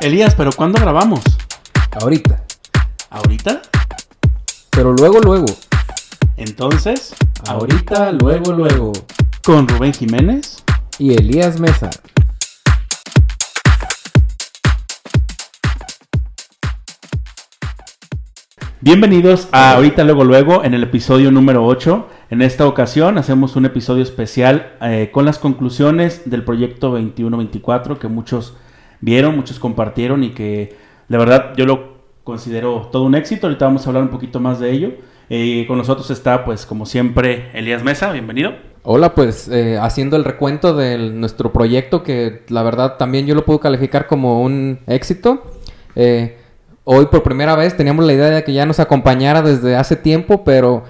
[0.00, 1.22] Elías, ¿pero cuándo grabamos?
[2.00, 2.44] Ahorita.
[3.08, 3.62] ¿Ahorita?
[4.70, 5.46] Pero luego, luego.
[6.36, 7.14] Entonces,
[7.48, 8.92] Ahorita, luego, luego.
[9.42, 10.62] con Rubén Jiménez.
[10.98, 11.88] Y Elías Mesa.
[18.82, 22.06] Bienvenidos a Ahorita Luego Luego en el episodio número 8.
[22.30, 28.08] En esta ocasión hacemos un episodio especial eh, con las conclusiones del proyecto 2124 que
[28.08, 28.56] muchos
[29.00, 30.76] vieron, muchos compartieron y que
[31.08, 33.46] la verdad yo lo considero todo un éxito.
[33.46, 34.92] Ahorita vamos a hablar un poquito más de ello.
[35.28, 38.52] Eh, con nosotros está pues como siempre Elías Mesa, bienvenido.
[38.82, 43.44] Hola, pues eh, haciendo el recuento de nuestro proyecto, que la verdad también yo lo
[43.44, 45.42] puedo calificar como un éxito.
[45.96, 46.36] Eh,
[46.84, 50.44] hoy por primera vez teníamos la idea de que ya nos acompañara desde hace tiempo,
[50.44, 50.84] pero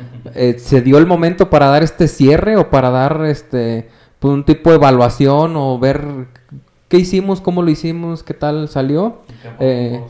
[0.59, 3.89] se dio el momento para dar este cierre o para dar este
[4.19, 6.27] pues, un tipo de evaluación o ver
[6.89, 9.23] qué hicimos, cómo lo hicimos, qué tal salió.
[9.61, 10.01] Eh,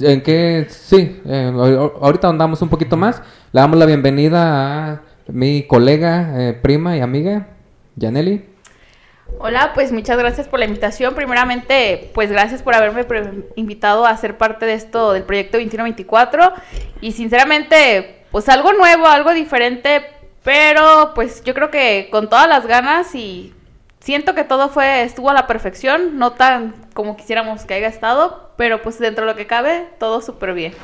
[0.00, 0.66] ¿En qué?
[0.68, 3.22] Sí, eh, ahor- ahorita andamos un poquito más.
[3.52, 7.48] Le damos la bienvenida a mi colega, eh, prima y amiga,
[7.96, 8.44] Yaneli.
[9.38, 11.14] Hola, pues muchas gracias por la invitación.
[11.14, 13.04] Primeramente, pues gracias por haberme
[13.56, 16.52] invitado a ser parte de esto del proyecto 2124
[17.00, 20.02] y sinceramente, pues algo nuevo, algo diferente,
[20.44, 23.52] pero pues yo creo que con todas las ganas y
[24.06, 28.52] siento que todo fue estuvo a la perfección, no tan como quisiéramos que haya estado,
[28.56, 30.74] pero pues dentro de lo que cabe, todo súper bien.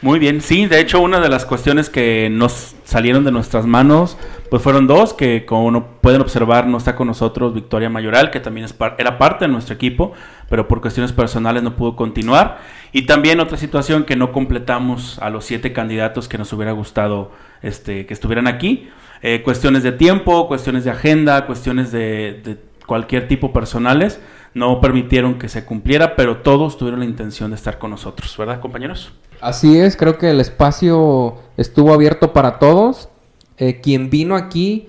[0.00, 4.16] Muy bien, sí, de hecho una de las cuestiones que nos salieron de nuestras manos,
[4.48, 8.68] pues fueron dos, que como pueden observar no está con nosotros Victoria Mayoral, que también
[8.96, 10.12] era parte de nuestro equipo,
[10.48, 12.60] pero por cuestiones personales no pudo continuar.
[12.92, 17.32] Y también otra situación que no completamos a los siete candidatos que nos hubiera gustado
[17.60, 18.88] este, que estuvieran aquí.
[19.22, 24.20] Eh, cuestiones de tiempo, cuestiones de agenda, cuestiones de, de cualquier tipo personales,
[24.54, 28.60] no permitieron que se cumpliera, pero todos tuvieron la intención de estar con nosotros, ¿verdad
[28.60, 29.12] compañeros?
[29.40, 33.08] Así es, creo que el espacio estuvo abierto para todos.
[33.58, 34.88] Eh, quien vino aquí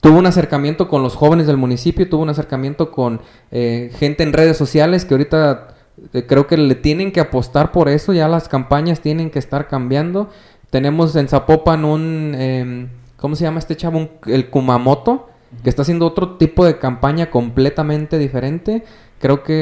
[0.00, 3.20] tuvo un acercamiento con los jóvenes del municipio, tuvo un acercamiento con
[3.50, 5.74] eh, gente en redes sociales que ahorita
[6.12, 9.68] eh, creo que le tienen que apostar por eso, ya las campañas tienen que estar
[9.68, 10.30] cambiando.
[10.70, 12.88] Tenemos en Zapopan un, em,
[13.22, 14.08] ¿cómo se llama este chavo?
[14.26, 15.30] El Kumamoto,
[15.62, 18.84] que está haciendo otro tipo de campaña completamente diferente.
[19.18, 19.54] Creo que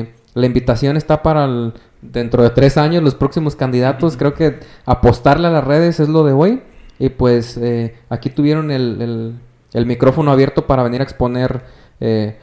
[0.00, 1.72] eh, la invitación está para el-
[2.02, 4.16] dentro de tres años, los próximos candidatos.
[4.16, 6.62] Creo que apostarle a las redes es lo de hoy.
[6.98, 9.34] Y pues eh, aquí tuvieron el, el-
[9.72, 11.62] el micrófono abierto para venir a exponer
[12.00, 12.36] eh,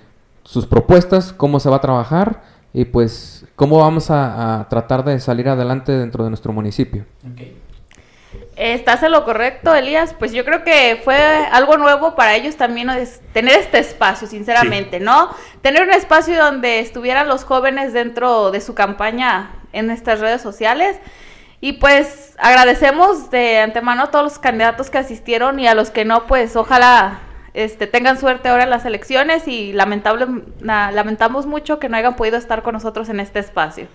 [0.44, 2.44] sus propuestas, cómo se va a trabajar
[2.74, 7.04] y pues cómo vamos a, a tratar de salir adelante dentro de nuestro municipio.
[8.56, 10.14] Estás en lo correcto, Elías.
[10.18, 11.18] Pues yo creo que fue
[11.52, 15.30] algo nuevo para ellos también es tener este espacio, sinceramente, ¿no?
[15.62, 20.98] Tener un espacio donde estuvieran los jóvenes dentro de su campaña en estas redes sociales.
[21.60, 26.06] Y pues agradecemos de antemano a todos los candidatos que asistieron y a los que
[26.06, 27.20] no, pues ojalá
[27.54, 30.28] este, tengan suerte ahora en las elecciones y lamentable,
[30.60, 33.88] na- lamentamos mucho que no hayan podido estar con nosotros en este espacio.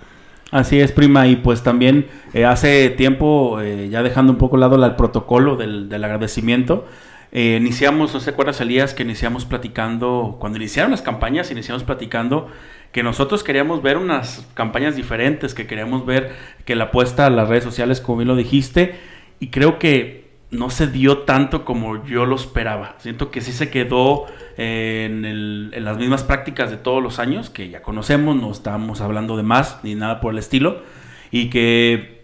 [0.51, 4.77] Así es, prima, y pues también eh, hace tiempo, eh, ya dejando un poco lado
[4.79, 6.87] la- el protocolo del, del agradecimiento,
[7.31, 12.49] eh, iniciamos, no sé, ¿recuerdas, Elías, que iniciamos platicando, cuando iniciaron las campañas, iniciamos platicando
[12.91, 16.33] que nosotros queríamos ver unas campañas diferentes, que queríamos ver
[16.65, 18.97] que la apuesta a las redes sociales, como bien lo dijiste,
[19.39, 20.20] y creo que
[20.51, 22.97] no se dio tanto como yo lo esperaba.
[22.99, 24.27] Siento que sí se quedó
[24.57, 29.37] en, en, las mismas prácticas de todos los años, que ya conocemos, no estamos hablando
[29.37, 30.83] de más ni nada por el estilo,
[31.31, 32.21] y que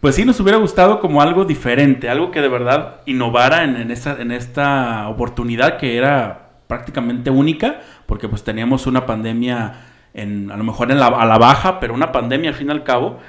[0.00, 3.92] pues sí nos hubiera gustado como algo diferente, algo que de verdad innovara en, en,
[3.92, 9.74] esta, en esta oportunidad que era prácticamente única, porque pues teníamos una pandemia
[10.14, 12.72] en, a lo mejor en la, a la baja, pero una pandemia al fin y
[12.72, 13.20] al cabo,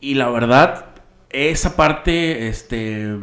[0.00, 0.86] y la verdad,
[1.30, 3.16] esa parte, este,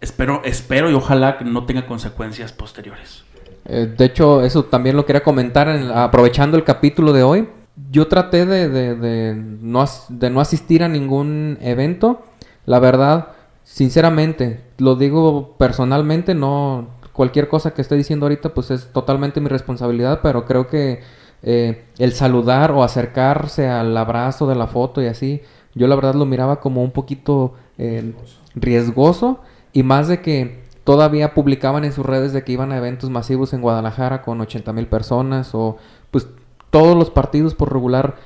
[0.00, 3.24] espero, espero y ojalá que no tenga consecuencias posteriores.
[3.64, 7.48] Eh, de hecho, eso también lo quería comentar aprovechando el capítulo de hoy.
[7.90, 12.22] Yo traté de, de, no, de no asistir a ningún evento.
[12.64, 13.28] La verdad,
[13.64, 19.48] sinceramente, lo digo personalmente, no cualquier cosa que esté diciendo ahorita, pues es totalmente mi
[19.48, 21.00] responsabilidad, pero creo que
[21.42, 25.42] eh, el saludar o acercarse al abrazo de la foto y así,
[25.74, 28.14] yo la verdad lo miraba como un poquito eh,
[28.54, 29.40] riesgoso
[29.76, 33.52] y más de que todavía publicaban en sus redes de que iban a eventos masivos
[33.52, 35.76] en Guadalajara con 80 mil personas o
[36.10, 36.28] pues
[36.70, 38.16] todos los partidos por regular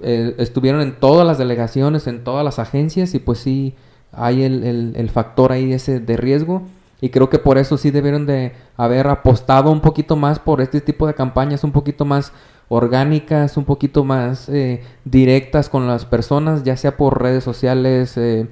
[0.00, 3.76] eh, estuvieron en todas las delegaciones, en todas las agencias y pues sí
[4.10, 6.62] hay el, el, factor ahí ese de riesgo
[7.00, 10.80] y creo que por eso sí debieron de haber apostado un poquito más por este
[10.80, 12.32] tipo de campañas un poquito más
[12.68, 18.48] orgánicas, un poquito más eh, directas con las personas, ya sea por redes sociales, eh,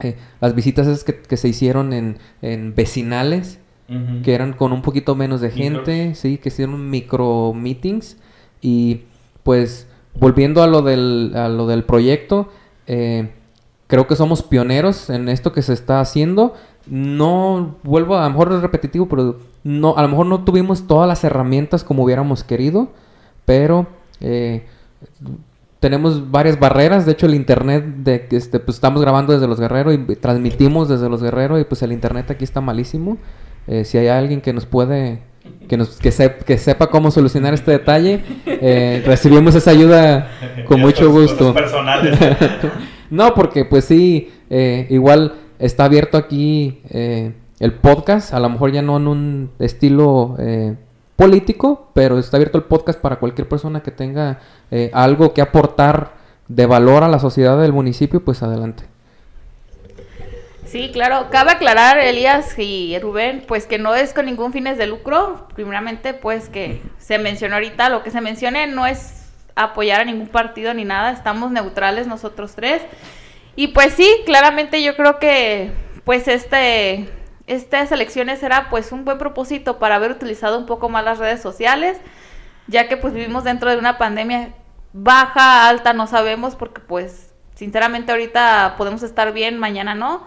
[0.00, 3.58] eh, las visitas esas que, se hicieron en, en vecinales,
[4.24, 8.16] que eran con un poquito menos de gente, sí, que hicieron micro meetings.
[8.60, 9.02] Y
[9.44, 9.86] pues
[10.18, 12.48] volviendo a lo del, a lo del proyecto,
[12.86, 16.54] creo que somos pioneros en esto que se está haciendo.
[16.86, 20.88] No vuelvo a, a lo mejor es repetitivo, pero no, a lo mejor no tuvimos
[20.88, 22.90] todas las herramientas como hubiéramos querido
[23.46, 23.86] pero
[24.20, 24.66] eh,
[25.80, 27.06] tenemos varias barreras.
[27.06, 31.08] De hecho, el internet, de este, pues estamos grabando desde Los Guerreros y transmitimos desde
[31.08, 33.18] Los Guerreros y pues el internet aquí está malísimo.
[33.66, 35.20] Eh, si hay alguien que nos puede,
[35.68, 36.12] que, nos, que,
[36.46, 40.30] que sepa cómo solucionar este detalle, eh, recibimos esa ayuda
[40.66, 41.54] con mucho gusto.
[43.10, 44.30] no, porque pues sí,
[44.88, 50.36] igual está abierto aquí el podcast, a lo mejor ya no en un estilo
[51.16, 54.40] político, pero está abierto el podcast para cualquier persona que tenga
[54.70, 56.12] eh, algo que aportar
[56.48, 58.84] de valor a la sociedad del municipio, pues adelante.
[60.66, 61.28] Sí, claro.
[61.30, 65.46] Cabe aclarar, Elías y Rubén, pues que no es con ningún fines de lucro.
[65.54, 70.28] Primeramente, pues que se mencionó ahorita, lo que se mencione no es apoyar a ningún
[70.28, 72.82] partido ni nada, estamos neutrales nosotros tres.
[73.54, 75.72] Y pues sí, claramente yo creo que
[76.04, 77.08] pues este
[77.46, 81.40] estas elecciones era pues un buen propósito para haber utilizado un poco más las redes
[81.40, 81.98] sociales,
[82.66, 84.54] ya que pues vivimos dentro de una pandemia
[84.92, 90.26] baja, alta, no sabemos, porque pues sinceramente ahorita podemos estar bien, mañana no.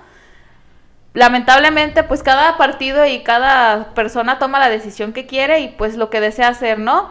[1.14, 6.10] Lamentablemente pues cada partido y cada persona toma la decisión que quiere y pues lo
[6.10, 7.10] que desea hacer, ¿no?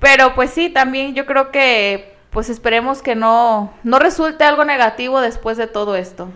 [0.00, 5.20] Pero pues sí, también yo creo que pues esperemos que no, no resulte algo negativo
[5.20, 6.28] después de todo esto.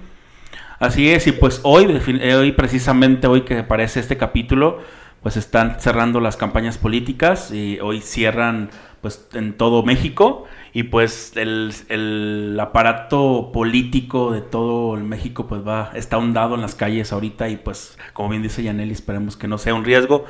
[0.78, 4.78] Así es, y pues hoy, eh, hoy precisamente hoy que aparece este capítulo,
[5.22, 8.70] pues están cerrando las campañas políticas y hoy cierran
[9.00, 15.66] pues en todo México y pues el, el aparato político de todo el México pues
[15.66, 19.48] va, está hundado en las calles ahorita y pues como bien dice Yaneli, esperemos que
[19.48, 20.26] no sea un riesgo.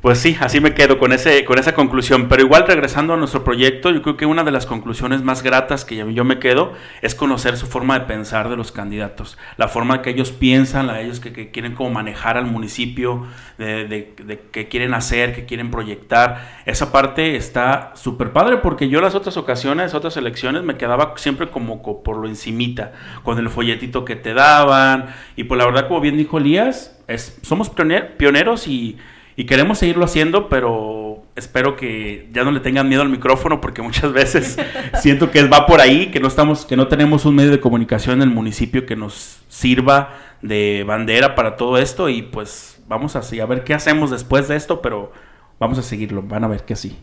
[0.00, 2.28] Pues sí, así me quedo con, ese, con esa conclusión.
[2.28, 5.84] Pero igual regresando a nuestro proyecto, yo creo que una de las conclusiones más gratas
[5.84, 10.00] que yo me quedo es conocer su forma de pensar de los candidatos, la forma
[10.00, 13.26] que ellos piensan, la ellos que, quieren como manejar al municipio,
[13.58, 16.62] de, de, que quieren hacer, que quieren proyectar.
[16.64, 21.50] Esa parte está súper padre porque yo las otras ocasiones, otras elecciones, me quedaba siempre
[21.50, 22.92] como por lo encimita,
[23.22, 25.14] con el folletito que te daban.
[25.36, 26.98] Y pues la verdad, como bien dijo Elías,
[27.42, 27.70] somos
[28.16, 28.96] pioneros y
[29.40, 33.80] y queremos seguirlo haciendo, pero espero que ya no le tengan miedo al micrófono porque
[33.80, 34.58] muchas veces
[35.00, 38.16] siento que va por ahí, que no estamos, que no tenemos un medio de comunicación
[38.16, 40.10] en el municipio que nos sirva
[40.42, 44.56] de bandera para todo esto y pues vamos así a ver qué hacemos después de
[44.56, 45.10] esto, pero
[45.58, 46.98] vamos a seguirlo, van a ver que sí.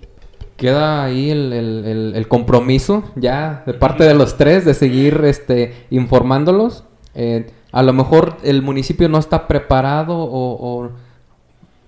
[0.57, 6.83] Queda ahí el, compromiso ya de parte de los tres de seguir este, informándolos.
[7.15, 11.06] Eh, a lo mejor el municipio no está preparado o o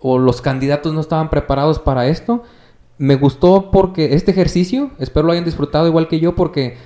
[0.02, 2.44] los candidatos no estaban preparados para esto.
[2.98, 6.78] Me gustó porque este ejercicio, espero lo hayan disfrutado igual que yo, porque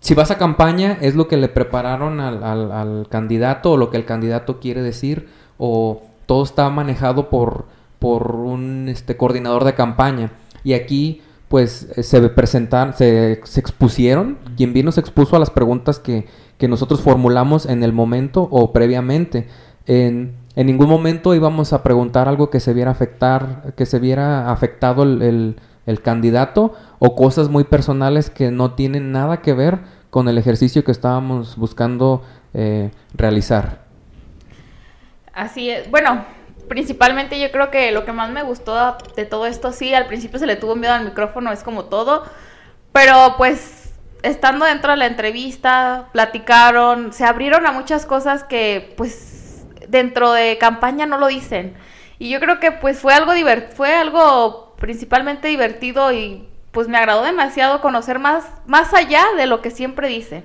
[0.00, 4.04] si vas a campaña es lo que le prepararon al, candidato o lo que el
[4.04, 7.66] candidato quiere decir, o todo está manejado por,
[7.98, 10.32] por un este, coordinador de campaña.
[10.64, 15.50] Y aquí pues eh, se presentaron, se, se, expusieron, quien vino se expuso a las
[15.50, 16.26] preguntas que,
[16.58, 19.48] que nosotros formulamos en el momento o previamente.
[19.86, 24.50] En, en, ningún momento íbamos a preguntar algo que se viera afectar, que se viera
[24.50, 29.78] afectado el, el, candidato o cosas muy personales que no tienen nada que ver
[30.10, 32.22] con el ejercicio que estábamos buscando
[32.54, 33.80] eh, realizar.
[35.32, 35.90] Así es.
[35.90, 36.24] Bueno,
[36.68, 40.38] principalmente yo creo que lo que más me gustó de todo esto, sí, al principio
[40.38, 42.24] se le tuvo miedo al micrófono, es como todo,
[42.92, 43.92] pero pues
[44.22, 49.14] estando dentro de la entrevista, platicaron, se abrieron a muchas cosas que pues
[49.90, 51.74] dentro de campaña no lo dicen.
[52.18, 56.98] Y yo creo que pues fue algo divert fue algo principalmente divertido y pues me
[56.98, 60.44] agradó demasiado conocer más más allá de lo que siempre dicen.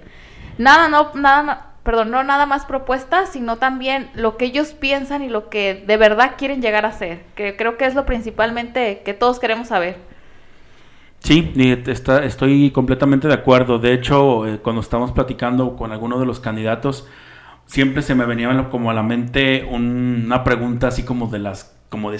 [0.57, 5.29] Nada no nada perdón, no nada más propuestas, sino también lo que ellos piensan y
[5.29, 9.13] lo que de verdad quieren llegar a ser, que creo que es lo principalmente que
[9.13, 9.97] todos queremos saber.
[11.19, 11.53] Sí,
[11.87, 13.77] está, estoy completamente de acuerdo.
[13.79, 17.07] De hecho, eh, cuando estamos platicando con alguno de los candidatos,
[17.65, 22.11] siempre se me venía como a la mente una pregunta así como de las, como
[22.11, 22.19] de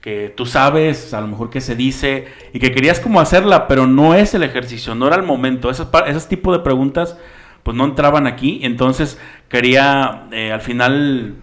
[0.00, 3.86] que tú sabes a lo mejor que se dice y que querías como hacerla, pero
[3.86, 5.70] no es el ejercicio, no era el momento.
[5.70, 7.16] Esos, esos tipos de preguntas
[7.62, 8.60] pues no entraban aquí.
[8.62, 11.36] Entonces quería, eh, al final,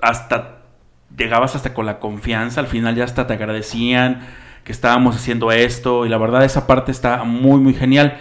[0.00, 0.62] hasta
[1.16, 4.26] llegabas hasta con la confianza, al final ya hasta te agradecían
[4.64, 8.18] que estábamos haciendo esto y la verdad esa parte está muy muy genial.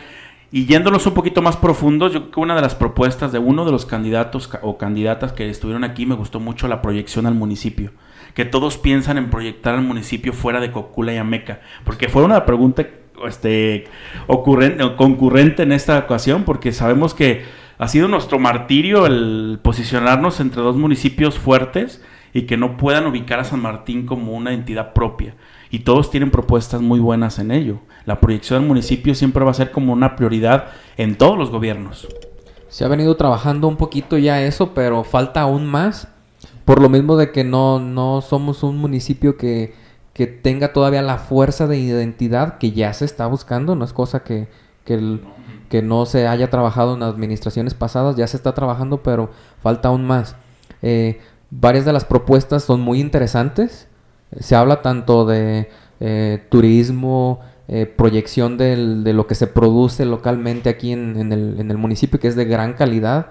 [0.54, 3.64] Y yéndonos un poquito más profundos, yo creo que una de las propuestas de uno
[3.64, 7.92] de los candidatos o candidatas que estuvieron aquí me gustó mucho la proyección al municipio.
[8.34, 11.62] Que todos piensan en proyectar al municipio fuera de Cocula y Ameca.
[11.86, 12.86] Porque fue una pregunta
[13.26, 13.86] este,
[14.28, 17.46] ocurrente, concurrente en esta ocasión, porque sabemos que
[17.78, 22.04] ha sido nuestro martirio el posicionarnos entre dos municipios fuertes
[22.34, 25.34] y que no puedan ubicar a San Martín como una entidad propia.
[25.72, 27.80] Y todos tienen propuestas muy buenas en ello.
[28.06, 32.08] La proyección del municipio siempre va a ser como una prioridad en todos los gobiernos.
[32.70, 36.08] Se ha venido trabajando un poquito ya eso, pero falta aún más.
[36.66, 39.74] Por lo mismo de que no, no somos un municipio que
[40.14, 44.24] que tenga todavía la fuerza de identidad que ya se está buscando, no es cosa
[44.24, 44.48] que,
[44.86, 49.30] que, no se haya trabajado en administraciones pasadas, ya se está trabajando, pero
[49.62, 50.36] falta aún más.
[50.82, 53.88] Eh, varias de las propuestas son muy interesantes,
[54.40, 55.70] se habla tanto de
[56.00, 58.76] eh, turismo, eh, proyección de
[59.14, 63.28] lo que se produce localmente aquí en, el, municipio, que es de gran calidad.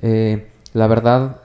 [0.00, 1.40] la verdad,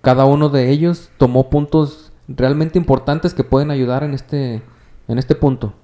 [0.00, 4.62] cada uno de ellos tomó puntos realmente importantes que pueden ayudar en este,
[5.08, 5.74] en este punto.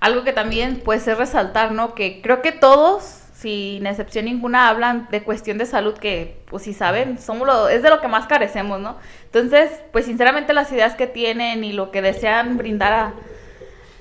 [0.00, 1.94] Algo que también puede ser resaltar, ¿no?
[1.94, 6.72] Que creo que todos, sin excepción ninguna, hablan de cuestión de salud que, pues si
[6.72, 8.96] saben, somos lo, es de lo que más carecemos, ¿no?
[9.24, 13.12] Entonces, pues sinceramente las ideas que tienen y lo que desean brindar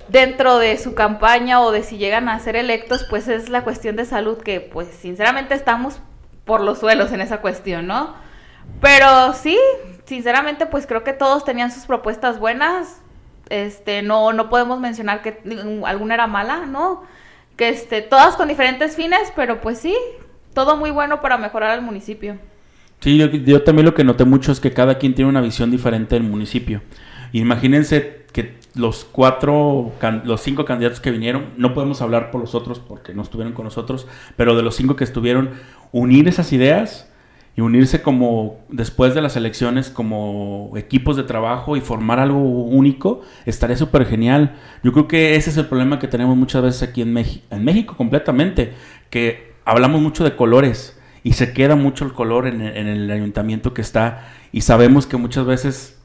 [0.07, 3.97] dentro de su campaña o de si llegan a ser electos, pues es la cuestión
[3.97, 5.99] de salud que, pues sinceramente estamos
[6.45, 8.13] por los suelos en esa cuestión, ¿no?
[8.79, 9.59] Pero sí,
[10.05, 13.01] sinceramente, pues creo que todos tenían sus propuestas buenas.
[13.49, 15.41] Este, no, no podemos mencionar que
[15.83, 17.03] alguna era mala, ¿no?
[17.55, 19.95] Que este, todas con diferentes fines, pero pues sí,
[20.53, 22.37] todo muy bueno para mejorar el municipio.
[22.99, 26.15] Sí, yo, también lo que noté mucho es que cada quien tiene una visión diferente
[26.15, 26.81] del municipio.
[27.33, 29.91] Imagínense que los cuatro,
[30.23, 33.65] los cinco candidatos que vinieron, no podemos hablar por los otros porque no estuvieron con
[33.65, 35.51] nosotros, pero de los cinco que estuvieron,
[35.91, 37.09] unir esas ideas
[37.55, 43.21] y unirse como después de las elecciones como equipos de trabajo y formar algo único,
[43.45, 44.57] estaría súper genial.
[44.83, 47.63] Yo creo que ese es el problema que tenemos muchas veces aquí en México, en
[47.63, 48.73] México completamente,
[49.09, 53.81] que hablamos mucho de colores y se queda mucho el color en el, ayuntamiento que
[53.81, 55.97] está y sabemos que muchas veces,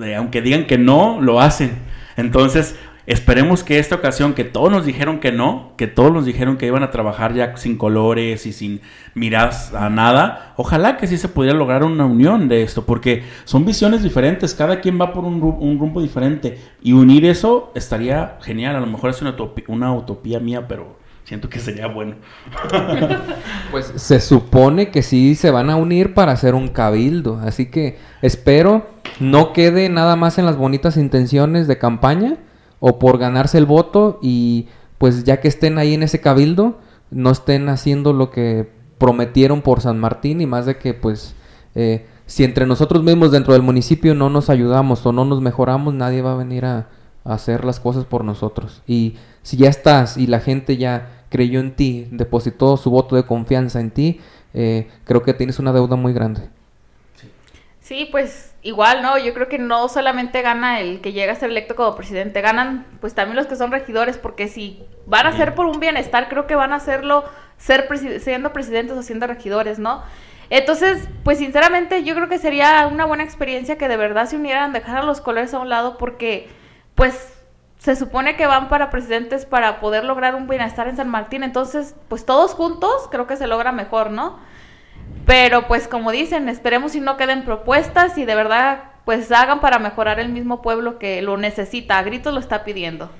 [0.00, 1.78] eh, aunque digan que no, lo hacen.
[2.16, 2.76] Entonces,
[3.10, 6.66] Esperemos que esta ocasión, que todos nos dijeron que no, que todos nos dijeron que
[6.66, 8.82] iban a trabajar ya sin colores y sin
[9.14, 13.64] miras a nada, ojalá que sí se pudiera lograr una unión de esto, porque son
[13.64, 18.80] visiones diferentes, cada quien va por un, rumbo diferente y unir eso estaría genial, a
[18.80, 22.14] lo mejor es una utopía, una utopía mía, pero siento que sería bueno.
[23.72, 27.98] pues se supone que sí se van a unir para hacer un cabildo, así que
[28.22, 28.86] espero
[29.18, 32.36] no quede nada más en las bonitas intenciones de campaña,
[32.80, 34.66] o por ganarse el voto y
[34.98, 36.78] pues ya que estén ahí en ese cabildo,
[37.10, 41.34] no estén haciendo lo que prometieron por San Martín y más de que pues
[41.74, 45.94] eh, si entre nosotros mismos dentro del municipio no nos ayudamos o no nos mejoramos,
[45.94, 46.88] nadie va a venir a,
[47.22, 48.82] hacer las cosas por nosotros.
[48.86, 53.24] Y si ya estás y la gente ya creyó en ti, depositó su voto de
[53.24, 54.20] confianza en ti,
[54.54, 56.48] eh, creo que tienes una deuda muy grande.
[57.80, 59.18] Sí, pues igual, ¿no?
[59.18, 62.86] Yo creo que no solamente gana el que llega a ser electo como presidente, ganan
[63.00, 66.46] pues también los que son regidores, porque si van a ser por un bienestar, creo
[66.46, 67.24] que van a hacerlo
[67.56, 67.88] ser
[68.20, 70.02] siendo presidentes o siendo regidores, ¿no?
[70.50, 74.72] Entonces, pues sinceramente yo creo que sería una buena experiencia que de verdad se unieran,
[74.72, 76.48] dejar a los colores a un lado, porque
[76.96, 77.34] pues
[77.78, 81.94] se supone que van para presidentes para poder lograr un bienestar en San Martín, entonces
[82.08, 84.38] pues todos juntos creo que se logra mejor, ¿no?
[85.26, 89.78] Pero pues como dicen, esperemos si no queden propuestas y de verdad pues hagan para
[89.78, 93.10] mejorar el mismo pueblo que lo necesita, a gritos lo está pidiendo.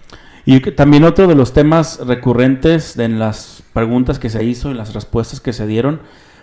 [0.45, 4.95] Y también otro de los temas recurrentes en las preguntas que se hizo y las
[4.95, 6.01] respuestas que se dieron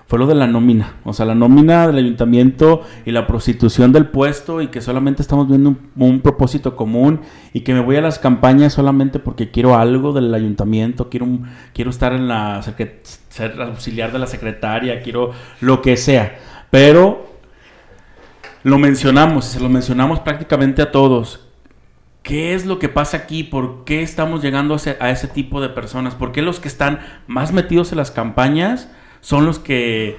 [0.08, 0.96] fue lo de la nómina.
[1.04, 5.50] O sea, la nómina del ayuntamiento y la prostitución del puesto y que solamente estamos
[5.50, 7.22] viendo un, propósito común
[7.54, 11.28] y que me voy a las campañas solamente porque quiero algo del ayuntamiento, quiero,
[11.74, 12.62] quiero estar en la
[13.30, 16.38] ser auxiliar de la secretaria, quiero lo que sea.
[16.72, 17.28] Pero
[18.64, 21.44] lo mencionamos se lo mencionamos prácticamente a todos.
[22.24, 23.44] ¿Qué es lo que pasa aquí?
[23.44, 26.16] ¿Por qué estamos llegando a ese, a ese tipo de personas?
[26.16, 28.90] ¿Por qué los que están más metidos en las campañas
[29.28, 30.16] son los que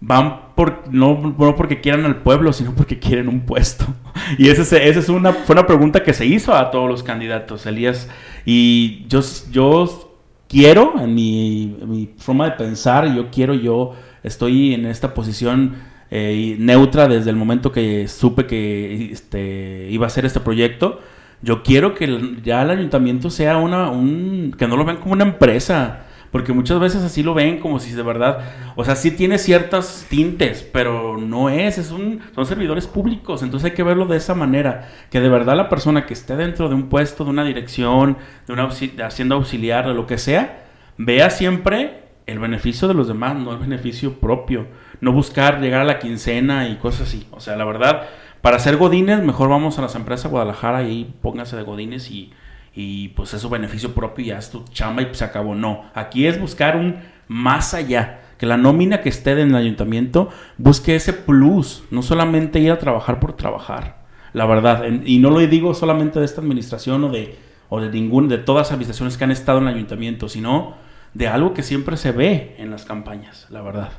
[0.00, 3.84] van por no, porque quieran al pueblo, sino porque quieren un puesto.
[4.38, 7.66] Y esa es, es una, fue una pregunta que se hizo a todos los candidatos,
[7.66, 8.08] Elías.
[8.46, 9.20] Y yo,
[9.50, 10.16] yo
[10.48, 15.74] quiero, en mi, forma de pensar, yo quiero, yo estoy en esta posición
[16.10, 21.00] eh, neutra desde el momento que supe que este, iba a ser este proyecto.
[21.42, 25.24] Yo quiero que ya el ayuntamiento sea una, un, que no lo vean como una
[25.24, 28.40] empresa porque muchas veces así lo ven como si de verdad,
[28.74, 33.70] o sea, sí tiene ciertas tintes, pero no es, es un, son servidores públicos, entonces
[33.70, 36.74] hay que verlo de esa manera, que de verdad la persona que esté dentro de
[36.74, 40.64] un puesto, de una dirección, de una hacienda auxiliar, de lo que sea,
[40.96, 44.68] vea siempre el beneficio de los demás, no el beneficio propio,
[45.02, 48.08] no buscar llegar a la quincena y cosas así, o sea, la verdad,
[48.40, 52.32] para ser godines, mejor vamos a las empresas Guadalajara y pónganse de godines y
[52.74, 55.54] y pues es su beneficio propio y ya es tu chamba y se acabó.
[55.54, 56.96] No, aquí es buscar un
[57.28, 58.20] más allá.
[58.38, 62.78] Que la nómina que esté en el ayuntamiento busque ese plus, no solamente ir a
[62.78, 64.02] trabajar por trabajar,
[64.32, 64.84] la verdad.
[65.04, 68.72] Y no lo digo solamente de esta administración o de, o de de todas las
[68.72, 70.74] administraciones que han estado en el ayuntamiento, sino
[71.14, 73.92] de algo que siempre se ve en las campañas, la verdad.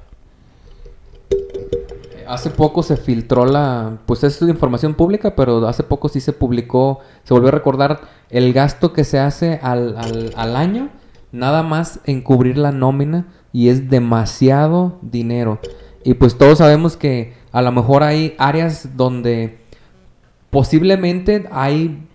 [2.27, 6.99] Hace poco se filtró la, pues es información pública, pero hace poco sí se publicó,
[7.23, 9.97] se volvió a recordar el gasto que se hace al,
[10.35, 10.89] al, año,
[11.31, 15.59] nada más en cubrir la nómina, y es demasiado dinero.
[16.03, 19.59] Y pues todos sabemos que a lo mejor hay áreas donde
[20.49, 22.07] posiblemente hay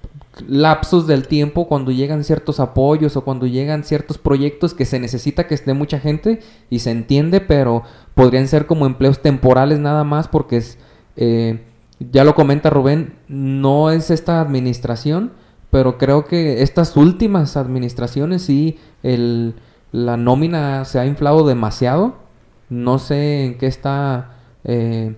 [0.47, 5.47] lapsos del tiempo cuando llegan ciertos apoyos o cuando llegan ciertos proyectos que se necesita
[5.47, 7.83] que esté mucha gente y se entiende, pero
[8.15, 10.79] podrían ser como empleos temporales nada más porque es,
[11.17, 11.65] eh,
[11.99, 15.33] ya lo comenta Rubén, no es esta administración,
[15.71, 19.55] pero creo que estas últimas administraciones sí, el,
[19.93, 22.17] la nómina se ha inflado demasiado,
[22.69, 24.35] no sé en qué está...
[24.65, 25.15] Eh,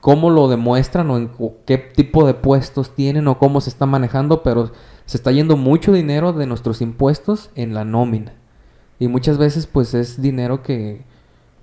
[0.00, 1.30] cómo lo demuestran o en
[1.66, 4.72] qué tipo de puestos tienen o cómo se está manejando, pero
[5.06, 8.34] se está yendo mucho dinero de nuestros impuestos en la nómina.
[8.98, 11.02] Y muchas veces pues es dinero que,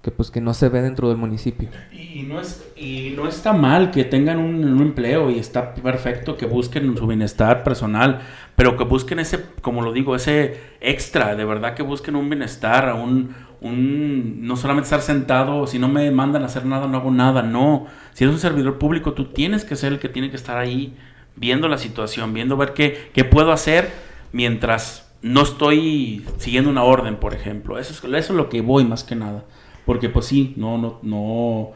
[0.06, 1.69] que pues que no se ve dentro del municipio.
[1.91, 6.45] Y no, es, y no está mal que tengan un, empleo y está perfecto que
[6.45, 8.21] busquen su bienestar personal,
[8.56, 12.93] pero que busquen ese, como lo digo, ese extra, de verdad que busquen un bienestar,
[12.93, 17.12] un, un no solamente estar sentado, si no me mandan a hacer nada, no hago
[17.12, 17.88] nada, no.
[18.13, 20.96] Si eres un servidor público, tú tienes que ser el que tiene que estar ahí
[21.36, 23.91] viendo la situación, viendo ver qué, qué puedo hacer
[24.32, 27.80] mientras no estoy siguiendo una orden, por ejemplo.
[27.80, 29.46] Eso es, eso es lo que voy más que nada.
[29.86, 31.72] Porque pues sí, no, no, no,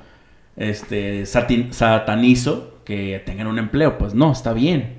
[0.56, 4.98] este, satanizo que tengan un empleo, pues no, está bien.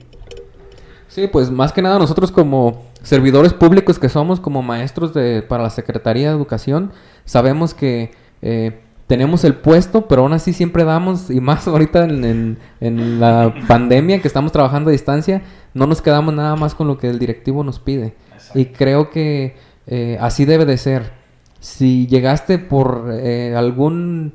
[1.08, 5.62] Sí, pues más que nada nosotros como servidores públicos que somos, como maestros de, para
[5.62, 6.92] la Secretaría de Educación,
[7.24, 12.58] sabemos que eh, tenemos el puesto, pero aún así siempre damos, y más ahorita en,
[13.20, 15.42] la pandemia que estamos trabajando a distancia,
[15.74, 18.14] no nos quedamos nada más con lo que el directivo nos pide.
[18.54, 21.12] Y creo que eh, así debe de ser.
[21.60, 24.34] Si llegaste por eh, algún,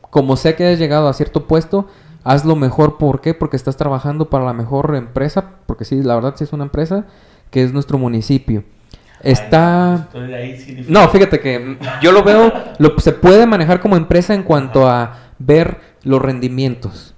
[0.00, 1.88] como sea que hayas llegado a cierto puesto,
[2.24, 2.98] hazlo mejor.
[2.98, 3.34] ¿Por qué?
[3.34, 7.06] Porque estás trabajando para la mejor empresa, porque sí, la verdad sí es una empresa,
[7.52, 8.64] que es nuestro municipio.
[9.22, 10.08] Está...
[10.88, 15.18] no, fíjate que yo lo veo, lo, se puede manejar como empresa en cuanto a
[15.38, 17.14] ver los rendimientos.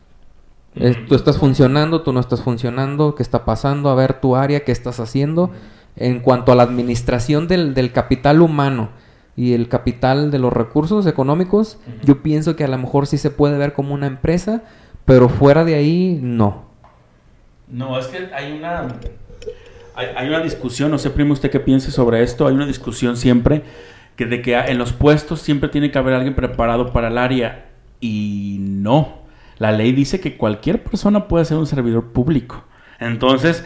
[1.08, 4.72] tú estás funcionando, tú no estás funcionando, qué está pasando, a ver tu área, qué
[4.72, 5.50] estás haciendo.
[5.96, 8.90] En cuanto a la administración del, del capital humano,
[9.36, 13.30] y el capital de los recursos económicos, yo pienso que a lo mejor sí se
[13.30, 14.62] puede ver como una empresa,
[15.04, 16.66] pero fuera de ahí no.
[17.68, 18.88] No, es que hay una
[19.94, 23.62] hay, una discusión, no sé, primo, usted qué piense sobre esto, hay una discusión siempre
[24.16, 27.66] que de que en los puestos siempre tiene que haber alguien preparado para el área
[28.00, 29.22] y no.
[29.58, 32.64] La ley dice que cualquier persona puede ser un servidor público.
[33.00, 33.64] Entonces,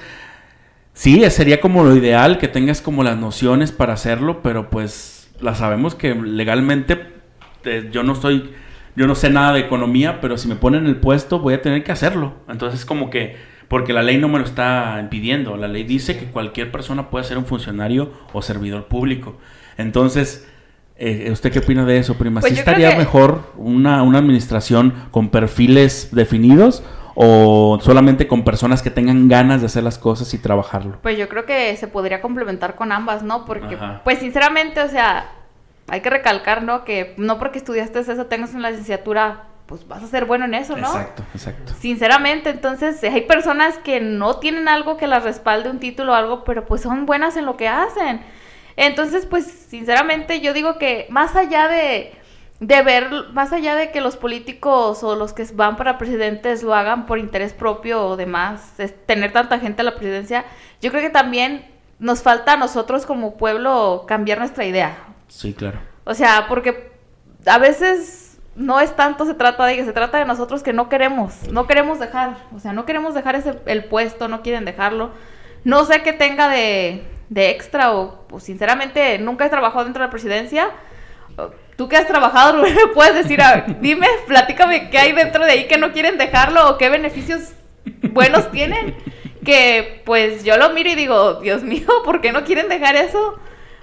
[0.93, 5.55] sí, sería como lo ideal que tengas como las nociones para hacerlo, pero pues la
[5.55, 7.19] sabemos que legalmente
[7.91, 8.51] yo no estoy,
[8.97, 11.85] yo no sé nada de economía, pero si me ponen el puesto voy a tener
[11.85, 12.35] que hacerlo.
[12.49, 13.37] Entonces, como que,
[13.69, 17.25] porque la ley no me lo está impidiendo, la ley dice que cualquier persona puede
[17.25, 19.37] ser un funcionario o servidor público.
[19.77, 20.49] Entonces,
[20.97, 22.41] eh, ¿usted qué opina de eso, prima?
[22.41, 26.83] Pues ¿Sí estaría mejor una, una administración con perfiles definidos
[27.15, 30.99] o solamente con personas que tengan ganas de hacer las cosas y trabajarlo?
[31.03, 33.45] Pues yo creo que se podría complementar con ambas, ¿no?
[33.45, 35.33] Porque, pues sinceramente, o sea,
[35.89, 36.85] hay que recalcar, ¿no?
[36.85, 40.77] Que no porque estudiaste eso, tengas una licenciatura, pues vas a ser bueno en eso,
[40.77, 40.87] ¿no?
[40.87, 41.75] Exacto, exacto.
[41.79, 46.43] Sinceramente, entonces hay personas que no tienen algo que las respalde un título o algo,
[46.43, 48.23] pero pues son buenas en lo que hacen.
[48.77, 52.19] Entonces, pues sinceramente yo digo que más allá de
[52.61, 56.75] de ver, más allá de que los políticos o los que van para presidentes lo
[56.75, 58.73] hagan por interés propio o demás,
[59.07, 60.45] tener tanta gente a la presidencia,
[60.81, 61.65] yo creo que también
[62.01, 64.99] nos falta a nosotros como pueblo cambiar nuestra idea.
[65.29, 65.79] Sí, claro.
[66.05, 66.91] O sea, porque
[67.47, 68.28] a veces
[68.59, 71.67] no es tanto se trata de que se trata de nosotros que no queremos, no
[71.67, 75.13] queremos dejar, o sea, no queremos dejar ese el puesto, no quieren dejarlo.
[75.65, 80.11] No sé qué tenga de, de extra o sinceramente nunca he trabajado dentro de la
[80.11, 80.71] presidencia
[81.79, 83.41] tú que has trabajado, puedes decir,
[83.81, 87.53] dime, platícame qué hay dentro de ahí que no quieren dejarlo o qué beneficios
[88.11, 88.97] buenos tienen.
[89.45, 93.39] Que pues yo lo miro y digo, Dios mío, ¿por qué no quieren dejar eso?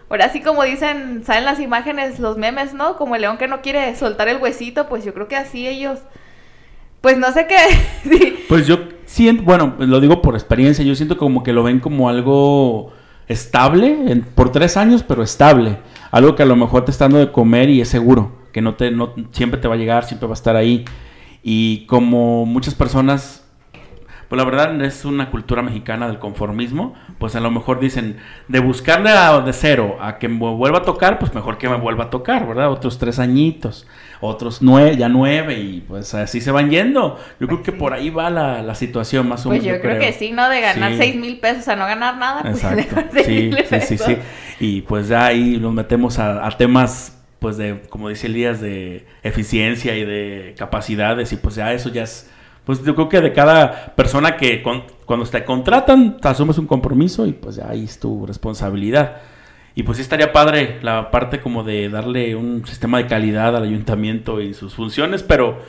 [0.09, 2.95] Ahora sí como dicen, salen las imágenes, los memes, ¿no?
[2.97, 5.99] Como el león que no quiere soltar el huesito, pues yo creo que así ellos,
[7.01, 8.35] pues no sé qué.
[8.47, 12.09] Pues yo siento, bueno, lo digo por experiencia, yo siento como que lo ven como
[12.09, 12.93] algo
[13.27, 15.79] estable, por tres años, pero estable.
[16.11, 18.75] Algo que a lo mejor te está dando de comer y es seguro, que no
[18.75, 20.85] te, no, siempre te va a llegar, siempre va a estar ahí.
[21.41, 23.44] Y como muchas personas
[24.35, 28.17] pues la verdad es una cultura mexicana del conformismo, pues a lo mejor dicen,
[28.49, 31.77] de buscarle a, de cero a que me vuelva a tocar, pues mejor que me
[31.77, 32.69] vuelva a tocar, ¿verdad?
[32.69, 33.87] Otros tres añitos,
[34.19, 37.17] otros nueve, ya nueve, y pues así se van yendo.
[37.39, 39.79] Yo creo que por ahí va la, situación más o pues menos.
[39.79, 40.49] Pues yo, creo, que sí, ¿no?
[40.49, 42.41] De ganar seis mil pesos a no ganar nada.
[42.41, 43.03] Pues Exacto.
[43.23, 44.17] sí, sí, sí, sí.
[44.59, 49.05] Y pues ya ahí nos metemos a, a temas pues de, como dice Elías, de
[49.23, 52.29] eficiencia y de capacidades, y pues ya eso ya es
[52.65, 54.63] pues yo creo que de cada persona que
[55.05, 59.17] cuando te contratan, te asumes un compromiso y pues ahí es tu responsabilidad.
[59.75, 63.63] Y pues sí estaría padre la parte como de darle un sistema de calidad al
[63.63, 65.59] ayuntamiento y sus funciones, pero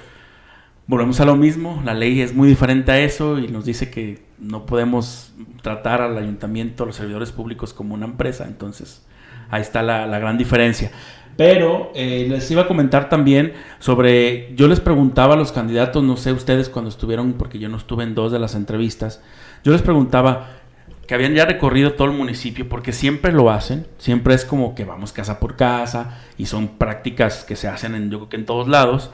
[0.87, 4.22] volvemos a lo mismo, la ley es muy diferente a eso y nos dice que
[4.38, 9.04] no podemos tratar al ayuntamiento, a los servidores públicos como una empresa, entonces
[9.50, 10.92] ahí está la, la gran diferencia.
[11.37, 16.16] Pero eh, les iba a comentar también sobre, yo les preguntaba a los candidatos, no
[16.16, 19.22] sé ustedes cuando estuvieron, porque yo no estuve en dos de las entrevistas,
[19.62, 20.49] yo les preguntaba
[21.07, 24.85] que habían ya recorrido todo el municipio, porque siempre lo hacen, siempre es como que
[24.85, 28.46] vamos casa por casa, y son prácticas que se hacen en, yo creo que en
[28.46, 29.11] todos lados,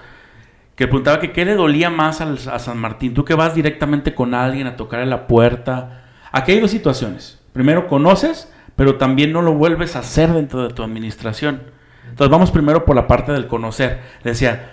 [0.77, 4.33] que preguntaba que qué le dolía más a San Martín, tú que vas directamente con
[4.33, 9.55] alguien a tocar la puerta, aquí hay dos situaciones, primero conoces, pero también no lo
[9.55, 11.82] vuelves a hacer dentro de tu administración.
[12.09, 14.01] Entonces vamos primero por la parte del conocer.
[14.23, 14.71] Decía,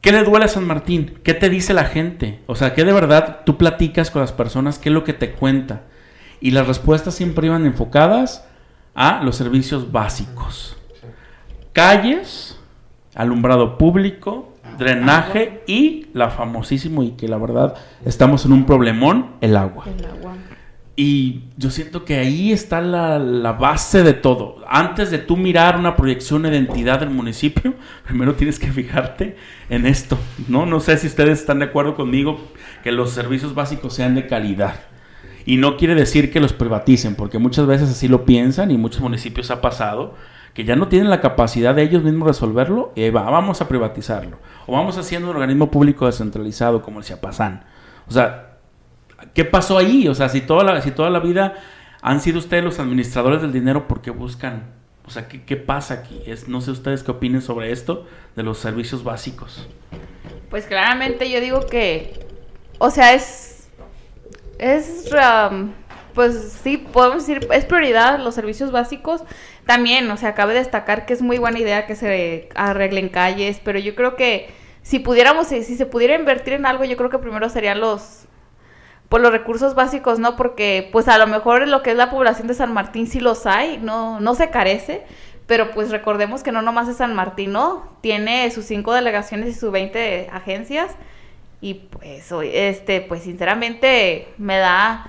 [0.00, 1.18] ¿qué le duele a San Martín?
[1.22, 2.40] ¿Qué te dice la gente?
[2.46, 4.78] O sea, ¿qué de verdad tú platicas con las personas?
[4.78, 5.82] ¿Qué es lo que te cuenta?
[6.40, 8.46] Y las respuestas siempre iban enfocadas
[8.94, 10.76] a los servicios básicos.
[11.72, 12.58] Calles,
[13.14, 19.56] alumbrado público, drenaje y la famosísimo y que la verdad estamos en un problemón, el
[19.56, 19.84] agua.
[19.86, 20.34] El agua.
[21.02, 24.56] Y yo siento que ahí está la, base de todo.
[24.68, 27.72] Antes de tú mirar una proyección de identidad del municipio,
[28.06, 29.34] primero tienes que fijarte
[29.70, 30.18] en esto.
[30.46, 32.38] No, no sé si ustedes están de acuerdo conmigo
[32.84, 34.74] que los servicios básicos sean de calidad.
[35.46, 39.00] Y no quiere decir que los privaticen, porque muchas veces así lo piensan y muchos
[39.00, 40.16] municipios ha pasado
[40.52, 44.36] que ya no tienen la capacidad de ellos mismos resolverlo y va, vamos a privatizarlo.
[44.66, 47.64] O vamos haciendo un organismo público descentralizado como el CIAPASAN.
[48.06, 48.49] O sea,
[49.34, 50.08] ¿Qué pasó ahí?
[50.08, 51.54] O sea, si toda la, si toda la vida
[52.02, 54.64] han sido ustedes los administradores del dinero, ¿por qué buscan?
[55.06, 56.22] O sea, ¿qué, pasa aquí?
[56.26, 59.68] Es, no sé ustedes qué opinen sobre esto de los servicios básicos.
[60.50, 62.26] Pues claramente yo digo que,
[62.78, 63.68] o sea, es,
[64.58, 65.72] es, um,
[66.14, 69.22] pues sí, podemos decir, es prioridad los servicios básicos.
[69.66, 73.78] También, o sea, cabe destacar que es muy buena idea que se arreglen calles, pero
[73.78, 74.50] yo creo que
[74.82, 78.19] si pudiéramos, si, se pudiera invertir en algo, yo creo que primero serían los,
[79.10, 80.36] pues los recursos básicos, ¿no?
[80.36, 83.44] Porque pues a lo mejor lo que es la población de San Martín sí los
[83.44, 85.04] hay, no, no se carece,
[85.48, 87.96] pero pues recordemos que no nomás es San Martín, ¿no?
[88.02, 90.92] Tiene sus cinco delegaciones y sus 20 agencias
[91.60, 95.08] y pues, este, pues sinceramente me da,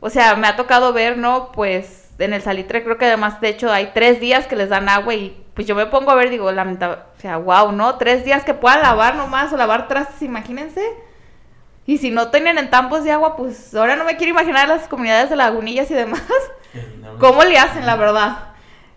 [0.00, 1.52] o sea, me ha tocado ver, ¿no?
[1.52, 4.90] Pues en el salitre creo que además, de hecho, hay tres días que les dan
[4.90, 7.96] agua y pues yo me pongo a ver, digo, lamentable, o sea, wow, ¿no?
[7.96, 10.82] Tres días que puedan lavar nomás o lavar trastes, imagínense.
[11.86, 14.86] Y si no tienen en tampos de agua, pues ahora no me quiero imaginar las
[14.88, 16.22] comunidades de lagunillas y demás.
[17.18, 18.52] ¿Cómo le hacen, la verdad?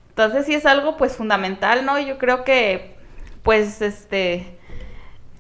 [0.09, 1.99] Entonces sí es algo pues fundamental, ¿no?
[1.99, 2.95] Yo creo que
[3.43, 4.57] pues este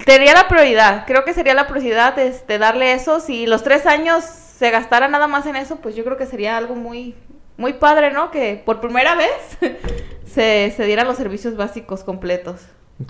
[0.03, 3.19] sería la prioridad, creo que sería la prioridad este, darle eso.
[3.19, 6.57] Si los tres años se gastara nada más en eso, pues yo creo que sería
[6.57, 7.15] algo muy,
[7.57, 8.31] muy padre, ¿no?
[8.31, 9.29] Que por primera vez
[10.25, 12.61] se, se dieran los servicios básicos completos.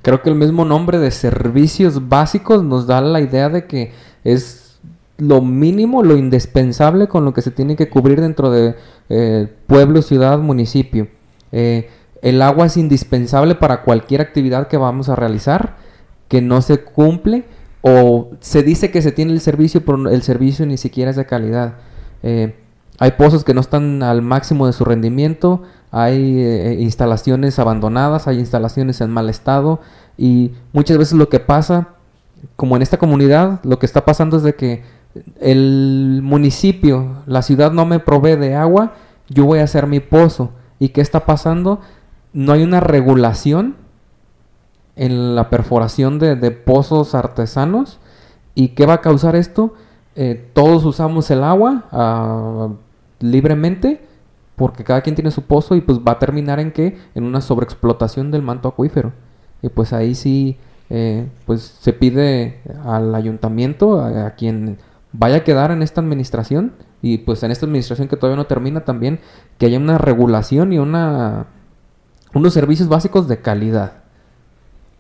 [0.02, 3.94] Creo que el mismo nombre de servicios básicos nos da la idea de que
[4.26, 4.80] es
[5.18, 8.76] lo mínimo, lo indispensable con lo que se tiene que cubrir dentro de
[9.10, 11.08] eh, pueblo, ciudad, municipio.
[11.52, 11.90] Eh,
[12.22, 15.78] el agua es indispensable para cualquier actividad que vamos a realizar
[16.28, 17.46] que no se cumple
[17.82, 21.26] o se dice que se tiene el servicio, pero el servicio ni siquiera es de
[21.26, 21.76] calidad.
[22.24, 22.56] Eh,
[22.98, 25.62] hay pozos que no están al máximo de su rendimiento,
[25.92, 29.82] hay instalaciones abandonadas, hay instalaciones en mal estado
[30.18, 31.95] y muchas veces lo que pasa,
[32.56, 34.84] como en esta comunidad, lo que está pasando es de que
[35.40, 38.94] el municipio, la ciudad no me provee de agua,
[39.30, 40.52] yo voy a hacer mi pozo.
[40.80, 41.80] ¿Y qué está pasando?
[42.34, 43.76] No hay una regulación
[44.96, 48.00] en la perforación de, pozos artesanos.
[48.54, 49.74] ¿Y qué va a causar esto?
[50.16, 52.70] Eh, todos usamos el agua ah,
[53.20, 54.02] libremente
[54.56, 56.98] porque cada quien tiene su pozo y pues va a terminar en qué?
[57.14, 59.12] En una sobreexplotación del manto acuífero.
[59.62, 60.58] Y pues ahí sí,
[60.90, 64.78] eh, pues se pide al ayuntamiento, a, quien
[65.14, 68.82] vaya a quedar en esta administración, y pues en esta administración que todavía no termina
[68.82, 69.20] también,
[69.58, 71.48] que haya una regulación y una
[72.34, 73.94] unos servicios básicos de calidad.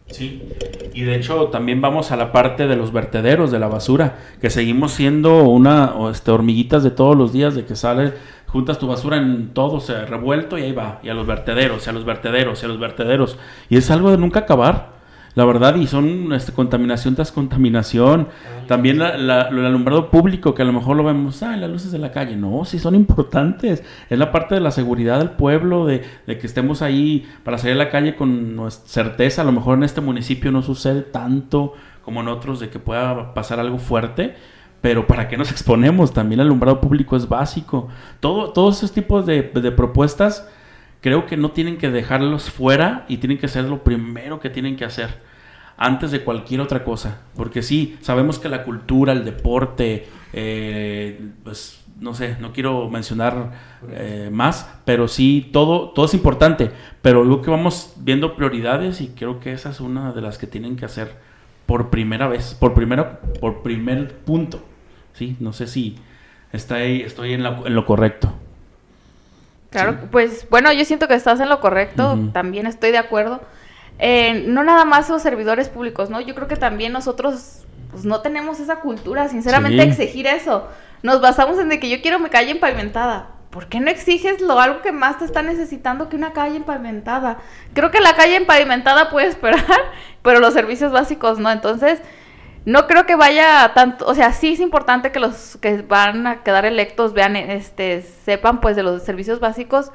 [0.07, 0.53] Sí,
[0.93, 4.49] y de hecho también vamos a la parte de los vertederos de la basura, que
[4.49, 8.13] seguimos siendo una este, hormiguitas de todos los días, de que sale,
[8.47, 11.89] juntas tu basura en todo, se revuelto y ahí va, y a los vertederos, y
[11.89, 14.94] a los vertederos, y a los vertederos, y es algo de nunca acabar
[15.35, 18.29] la verdad, y son este, contaminación tras contaminación.
[18.67, 22.13] También el alumbrado público, que a lo mejor lo vemos, ah, las luces de la
[22.13, 22.37] calle.
[22.37, 23.83] No, sí son importantes.
[24.09, 27.79] Es la parte de la seguridad del pueblo, de, que estemos ahí para salir a
[27.79, 29.41] la calle con certeza.
[29.41, 33.33] A lo mejor en este municipio no sucede tanto como en otros de que pueda
[33.33, 34.35] pasar algo fuerte.
[34.79, 36.13] Pero ¿para qué nos exponemos?
[36.13, 37.89] También el alumbrado público es básico.
[38.21, 40.47] Todo, todos esos tipos de, de propuestas
[41.05, 44.75] creo que no tienen que dejarlos fuera y tienen que ser lo primero que tienen
[44.75, 45.19] que hacer
[45.77, 47.21] antes de cualquier otra cosa.
[47.35, 53.51] Porque sí, sabemos que la cultura, el deporte, eh, pues no sé, no quiero mencionar
[53.91, 56.71] eh, más, pero sí, todo, todo es importante.
[57.03, 60.47] Pero luego que vamos viendo prioridades y creo que esa es una de las que
[60.47, 61.17] tienen que hacer
[61.67, 64.65] por primera vez, por primero, por primer punto.
[65.13, 65.97] Sí, no sé si
[66.51, 68.33] está ahí, estoy en, en lo correcto.
[69.81, 73.41] Claro, pues bueno, yo siento que estás en lo correcto, también estoy de acuerdo.
[73.99, 76.21] Eh, no nada más los servidores públicos, ¿no?
[76.21, 80.67] Yo creo que también nosotros pues, no tenemos esa cultura, sinceramente, exigir eso.
[81.03, 83.29] Nos basamos en de que yo quiero mi calle empavimentada.
[83.49, 87.38] ¿Por qué no exiges lo algo que más te está necesitando que una calle empavimentada?
[87.73, 89.65] Creo que la calle empavimentada puede esperar,
[90.21, 91.51] pero los servicios básicos no.
[91.51, 92.01] Entonces,
[92.65, 96.43] no creo que vaya tanto, o sea, sí es importante que los que van a
[96.43, 99.91] quedar electos vean, este, sepan pues de los servicios básicos,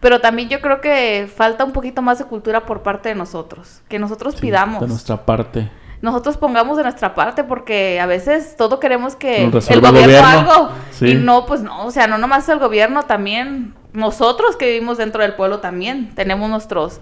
[0.00, 3.82] pero también yo creo que falta un poquito más de cultura por parte de nosotros,
[3.88, 4.80] que nosotros pidamos.
[4.80, 5.70] De nuestra parte.
[6.02, 10.70] Nosotros pongamos de nuestra parte porque a veces todo queremos que el gobierno, algo
[11.02, 15.22] y no, pues no, o sea, no nomás el gobierno, también nosotros que vivimos dentro
[15.22, 17.00] del pueblo también tenemos nuestros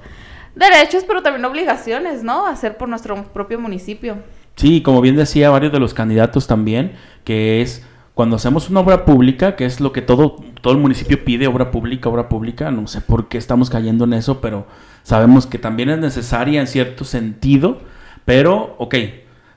[0.56, 2.46] derechos, pero también obligaciones, ¿no?
[2.46, 4.16] Hacer por nuestro propio municipio.
[4.58, 9.04] Sí, como bien decía varios de los candidatos también, que es cuando hacemos una obra
[9.04, 12.88] pública, que es lo que todo, todo el municipio pide, obra pública, obra pública, no
[12.88, 14.66] sé por qué estamos cayendo en eso, pero
[15.04, 17.78] sabemos que también es necesaria en cierto sentido,
[18.24, 18.96] pero, ok,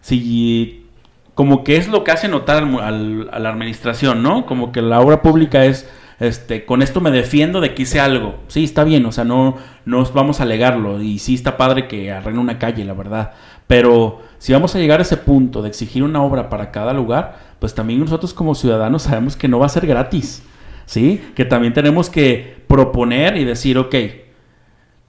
[0.02, 0.86] si
[1.34, 4.46] como que es lo que hace notar al, a la administración, ¿no?
[4.46, 8.36] Como que la obra pública es, este, con esto me defiendo de que hice algo.
[8.48, 12.12] Sí, está bien, o sea, no, no vamos a alegarlo, y sí está padre que
[12.12, 13.32] arregle una calle, la verdad,
[13.68, 17.38] pero si vamos a llegar a ese punto de exigir una obra para cada lugar,
[17.60, 20.44] pues también nosotros como ciudadanos sabemos que no va a ser gratis.
[20.92, 21.22] ¿sí?
[21.36, 23.96] Que también tenemos que proponer y decir, ok,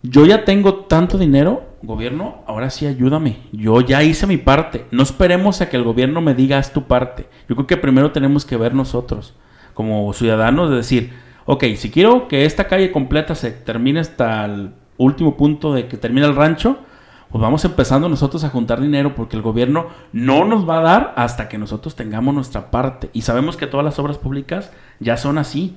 [0.03, 3.39] yo ya tengo tanto dinero, gobierno, ahora sí ayúdame.
[3.51, 4.87] Yo ya hice mi parte.
[4.93, 7.27] No esperemos a que el gobierno me diga haz tu parte.
[7.49, 9.35] Yo creo que primero tenemos que ver nosotros,
[9.75, 11.13] como ciudadanos, de decir,
[11.47, 15.97] ok, si quiero que esta calle completa se termine hasta el último punto de que
[15.97, 16.79] termine el rancho,
[17.33, 21.15] pues vamos empezando nosotros a juntar dinero porque el gobierno no nos va a dar
[21.17, 23.09] hasta que nosotros tengamos nuestra parte.
[23.15, 25.75] Y sabemos que todas las obras públicas ya son así,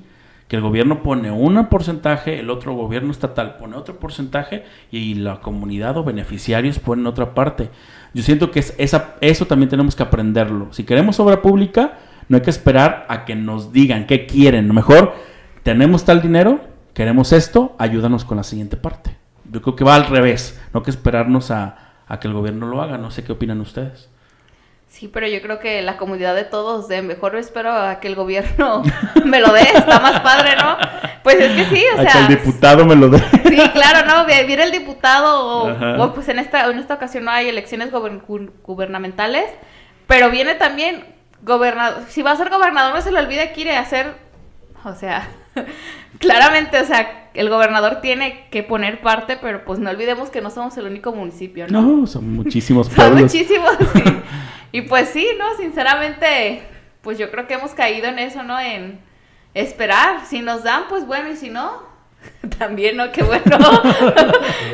[0.49, 5.39] que el gobierno pone un porcentaje, el otro gobierno estatal pone otro porcentaje y la
[5.39, 7.69] comunidad o beneficiarios ponen otra parte.
[8.13, 10.73] Yo siento que es esa, eso también tenemos que aprenderlo.
[10.73, 14.73] Si queremos obra pública, no hay que esperar a que nos digan qué quieren.
[14.75, 15.13] Mejor
[15.63, 16.59] tenemos tal dinero,
[16.93, 19.24] queremos esto, ayúdanos con la siguiente parte.
[19.55, 21.77] Yo creo que va al revés, no que esperarnos a,
[22.19, 22.97] que el gobierno lo haga.
[22.97, 24.09] No sé qué opinan ustedes.
[24.89, 28.15] Sí, pero yo creo que la comunidad de todos, de mejor espero a que el
[28.15, 28.83] gobierno
[29.25, 30.75] me lo dé, está más padre, ¿no?
[31.23, 32.09] Pues es que sí, o sea.
[32.09, 33.19] A que el diputado me lo dé.
[33.19, 34.25] Sí, claro, ¿no?
[34.25, 39.45] Viene el diputado, o, pues en esta, en esta ocasión no hay elecciones gubernamentales,
[40.05, 41.05] pero viene también
[41.43, 42.03] gobernador.
[42.09, 44.17] Si va a ser gobernador, no se le olvide que quiere hacer,
[44.83, 45.29] o sea,
[46.19, 50.49] claramente, o sea, el gobernador tiene que poner parte, pero pues no olvidemos que no
[50.49, 51.81] somos el único municipio, ¿no?
[51.81, 53.31] No, son muchísimos pueblos.
[53.31, 54.03] son muchísimos, sí.
[54.71, 55.55] y pues sí, ¿no?
[55.57, 56.63] Sinceramente,
[57.01, 58.59] pues yo creo que hemos caído en eso, ¿no?
[58.59, 58.99] En
[59.53, 60.25] esperar.
[60.25, 61.83] Si nos dan, pues bueno, y si no,
[62.57, 63.11] también, ¿no?
[63.11, 63.57] Qué bueno.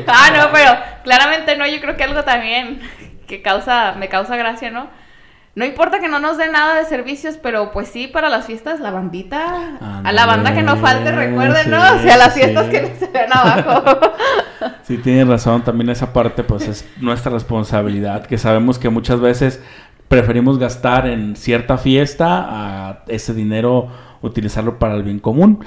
[0.06, 0.72] ah, no, pero
[1.04, 2.80] claramente no, yo creo que algo también
[3.26, 4.88] que causa, me causa gracia, ¿no?
[5.54, 8.80] No importa que no nos den nada de servicios, pero pues sí, para las fiestas,
[8.80, 10.00] la bandita.
[10.02, 11.78] a la banda que no falte, recuerden, ¿no?
[11.78, 14.00] O sea, las fiestas que no se ven abajo.
[14.82, 15.62] sí, tienes razón.
[15.62, 18.24] También esa parte, pues es nuestra responsabilidad.
[18.24, 19.62] Que sabemos que muchas veces
[20.08, 23.88] preferimos gastar en cierta fiesta a ese dinero
[24.22, 25.62] utilizarlo para el bien común.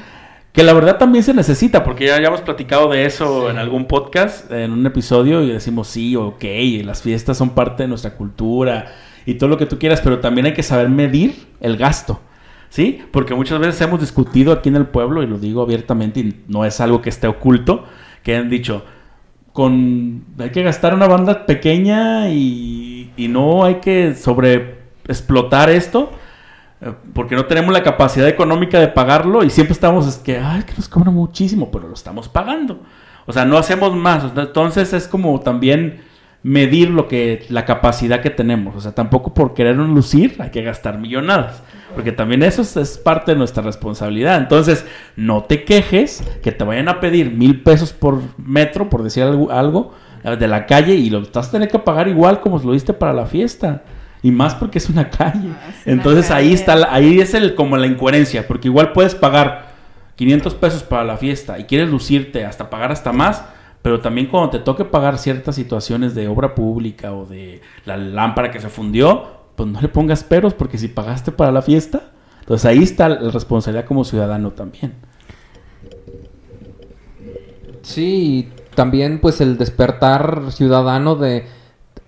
[0.52, 3.86] Que la verdad también se necesita, porque ya, ya hemos platicado de eso en algún
[3.86, 6.44] podcast, en un episodio, y decimos, sí, ok,
[6.84, 8.88] las fiestas son parte de nuestra cultura
[9.26, 12.20] y todo lo que tú quieras, pero también hay que saber medir el gasto.
[12.70, 13.02] ¿Sí?
[13.12, 16.66] Porque muchas veces hemos discutido aquí en el pueblo, y lo digo abiertamente, y no
[16.66, 17.86] es algo que esté oculto,
[18.22, 18.84] que han dicho,
[19.54, 26.12] con hay que gastar una banda pequeña y, y no hay que sobre explotar esto,
[26.82, 30.64] eh, porque no tenemos la capacidad económica de pagarlo y siempre estamos, es que, ay,
[30.64, 32.82] que nos cobra muchísimo, pero lo estamos pagando.
[33.26, 34.24] O sea, no hacemos más.
[34.36, 36.02] Entonces es como también
[36.46, 38.76] medir lo que la capacidad que tenemos.
[38.76, 41.64] O sea, tampoco por querer lucir hay que gastar millonadas,
[41.96, 44.38] porque también eso es, parte de nuestra responsabilidad.
[44.38, 49.24] Entonces, no te quejes que te vayan a pedir mil pesos por metro, por decir
[49.24, 52.74] algo, algo de la calle y lo estás a tener que pagar igual como lo
[52.74, 53.82] diste para la fiesta.
[54.22, 55.50] Y más porque es una calle.
[55.52, 59.70] Ah, Entonces ahí está, ahí es el como la incoherencia, porque igual puedes pagar
[60.16, 63.44] 500 pesos para la fiesta y quieres lucirte hasta pagar hasta más,
[63.86, 68.50] pero también cuando te toque pagar ciertas situaciones de obra pública o de la lámpara
[68.50, 72.02] que se fundió, pues no le pongas peros porque si pagaste para la fiesta,
[72.40, 74.96] entonces ahí está la responsabilidad como ciudadano también.
[77.84, 81.46] Sí, también pues el despertar ciudadano de,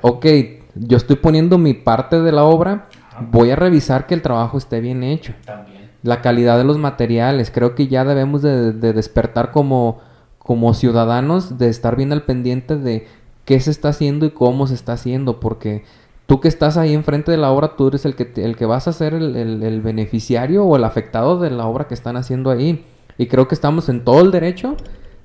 [0.02, 0.26] ok,
[0.74, 2.88] yo estoy poniendo mi parte de la obra,
[3.32, 5.36] voy a revisar que el trabajo esté bien hecho.
[5.46, 5.92] También.
[6.02, 10.02] La calidad de los materiales, creo que ya debemos de despertar como
[10.48, 13.06] como ciudadanos de estar bien al pendiente de
[13.44, 15.84] qué se está haciendo y cómo se está haciendo, porque
[16.26, 18.88] tú que estás ahí enfrente de la obra, tú eres el que, el que vas
[18.88, 22.86] a ser el, beneficiario o el afectado de la obra que están haciendo ahí.
[23.18, 24.78] Y creo que estamos en todo el derecho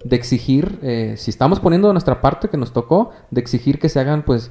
[0.04, 4.00] de exigir, eh, si estamos poniendo nuestra parte que nos tocó, de exigir que se
[4.00, 4.50] hagan pues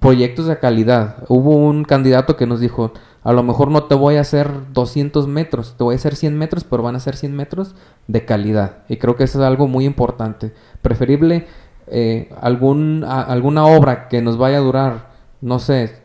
[0.00, 1.24] proyectos de calidad.
[1.28, 2.92] Hubo un candidato que nos dijo,
[3.24, 6.36] a lo mejor no te voy a hacer 200 metros, te voy a hacer 100
[6.36, 7.74] metros, pero van a ser 100 metros
[8.06, 8.84] de calidad.
[8.88, 10.52] Y creo que eso es algo muy importante.
[10.82, 11.46] Preferible
[11.86, 15.08] eh, algún, alguna obra que nos vaya a durar,
[15.40, 16.02] no sé,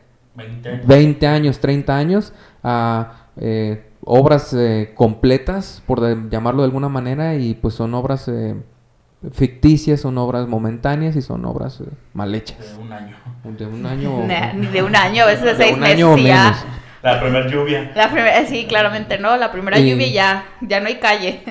[0.85, 2.31] 20 años, 30 años,
[2.63, 8.31] a eh, obras eh, completas, por llamarlo de alguna manera, y pues son obras
[9.33, 12.77] ficticias, son obras momentáneas y son obras mal hechas.
[12.77, 13.15] De un año.
[13.43, 14.25] De un año.
[14.55, 16.23] Ni de un año, a veces de seis meses.
[16.23, 16.55] Ya.
[17.01, 17.91] La primera lluvia.
[17.95, 19.37] La primera, sí, claramente no.
[19.37, 21.41] La primera lluvia ya, ya no hay calle.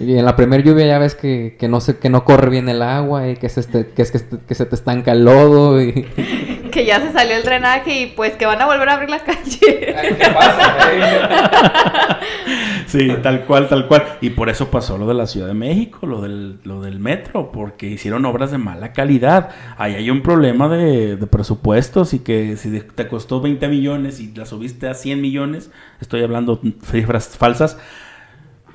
[0.00, 2.68] Y en la primera lluvia ya ves que, que no se, que no corre bien
[2.68, 3.62] el agua y que, se
[3.94, 5.92] que, es que, que se te estanca el lodo y...
[6.74, 9.20] que ya se salió el drenaje y pues que van a volver a abrir la
[9.20, 9.60] calle.
[9.60, 12.18] ¿Qué pasa?
[12.86, 14.04] sí, tal cual, tal cual.
[14.20, 17.52] Y por eso pasó lo de la Ciudad de México, lo del, lo del metro,
[17.52, 19.50] porque hicieron obras de mala calidad.
[19.78, 24.34] Ahí hay un problema de, de presupuestos y que si te costó 20 millones y
[24.34, 25.70] la subiste a 100 millones,
[26.00, 26.60] estoy hablando
[26.90, 27.78] cifras falsas,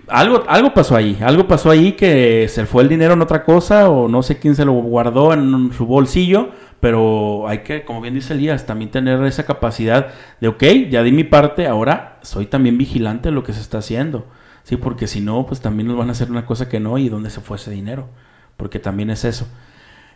[0.10, 3.90] algo, algo pasó ahí, algo pasó ahí que se fue el dinero en otra cosa
[3.90, 6.50] o no sé quién se lo guardó en su bolsillo,
[6.80, 10.08] pero hay que, como bien dice Elías, también tener esa capacidad
[10.40, 13.80] de, ok, ya di mi parte, ahora soy también vigilante de lo que se está
[13.80, 14.28] haciendo,
[14.64, 17.10] sí, porque si no, pues también nos van a hacer una cosa que no y
[17.10, 18.08] dónde se fue ese dinero,
[18.58, 19.48] porque también es eso.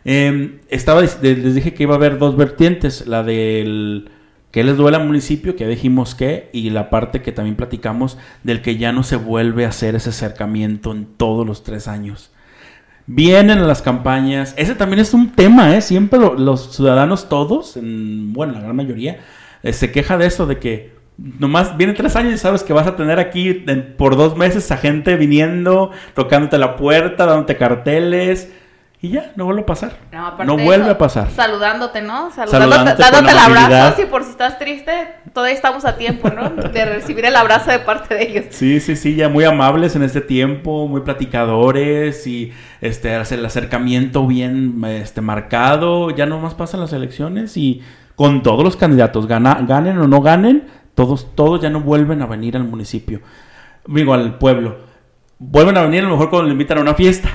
[0.04, 4.10] Em, estaba, les dije que iba a haber dos vertientes, la del
[4.54, 8.62] que les duele al municipio, que dijimos que, y la parte que también platicamos del
[8.62, 12.30] que ya no se vuelve a hacer ese acercamiento en todos los tres años.
[13.08, 15.80] Vienen las campañas, ese también es un tema, ¿eh?
[15.80, 19.18] Siempre los ciudadanos todos, en, bueno, la gran mayoría,
[19.64, 22.86] eh, se queja de eso, de que nomás vienen tres años y sabes que vas
[22.86, 23.64] a tener aquí
[23.98, 28.52] por dos meses a gente viniendo, tocándote la puerta, dándote carteles,
[29.04, 29.92] y ya, no vuelve a pasar.
[30.46, 31.28] No, vuelve a pasar.
[31.30, 32.30] Saludándote, ¿no?
[32.30, 33.96] Saludándote, dándote el abrazo.
[34.00, 34.92] Si por si estás triste,
[35.34, 36.48] todavía estamos a tiempo, ¿no?
[36.48, 38.44] De recibir el abrazo de parte de ellos.
[38.48, 44.26] Sí, sí, sí, ya muy amables en este tiempo, muy platicadores y este el acercamiento
[44.26, 46.08] bien este marcado.
[46.08, 47.82] Ya nomás pasan las elecciones y
[48.16, 52.56] con todos los candidatos, ganen o no ganen, todos, todos ya no vuelven a venir
[52.56, 53.20] al municipio.
[53.86, 54.78] Digo, al pueblo.
[55.38, 57.28] Vuelven a venir a lo mejor cuando le invitan a una fiesta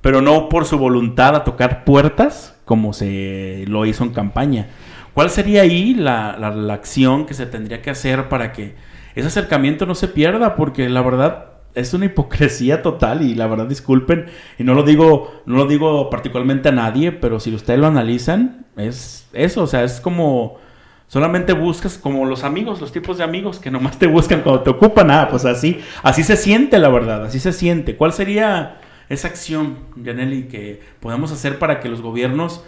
[0.00, 4.68] pero no por su voluntad a tocar puertas como se lo hizo en campaña.
[5.14, 8.74] ¿Cuál sería ahí la, la, acción que se tendría que hacer para que
[9.14, 10.56] ese acercamiento no se pierda?
[10.56, 14.26] Porque la verdad es una hipocresía total y la verdad disculpen
[14.58, 18.66] y no lo digo no lo digo particularmente a nadie, pero si ustedes lo analizan
[18.76, 20.58] es eso, o sea, es como
[21.06, 24.70] solamente buscas como los amigos, los tipos de amigos que nomás te buscan cuando te
[24.70, 27.96] ocupan, ah, pues así así se siente la verdad, así se siente.
[27.96, 32.64] ¿Cuál sería esa acción, Janelli, que podemos hacer para que los gobiernos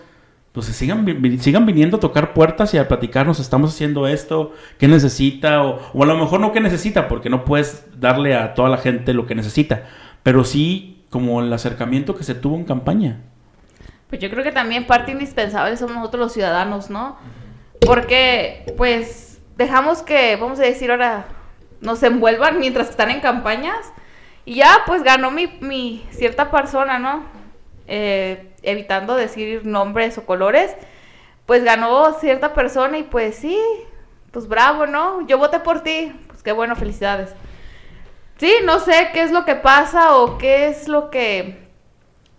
[0.53, 1.07] pues sigan,
[1.41, 6.03] sigan viniendo a tocar puertas y a platicarnos, estamos haciendo esto, qué necesita, o, o,
[6.03, 9.27] a lo mejor no qué necesita, porque no puedes darle a toda la gente lo
[9.27, 9.85] que necesita,
[10.23, 13.21] pero sí como el acercamiento que se tuvo en campaña.
[14.09, 17.19] Pues yo creo que también parte indispensable somos nosotros los ciudadanos, ¿no?
[17.81, 21.27] Porque pues dejamos que, vamos a decir ahora,
[21.81, 23.93] nos envuelvan mientras están en campañas
[24.49, 27.23] y ya, pues ganó mi, cierta persona, ¿no?
[27.87, 30.75] Eh, evitando decir nombres o colores,
[31.45, 33.61] pues ganó cierta persona y pues sí,
[34.31, 35.27] pues bravo, ¿no?
[35.27, 37.35] Yo voté por ti, pues qué bueno, felicidades.
[38.39, 41.69] Sí, no sé qué es lo que pasa o qué es lo que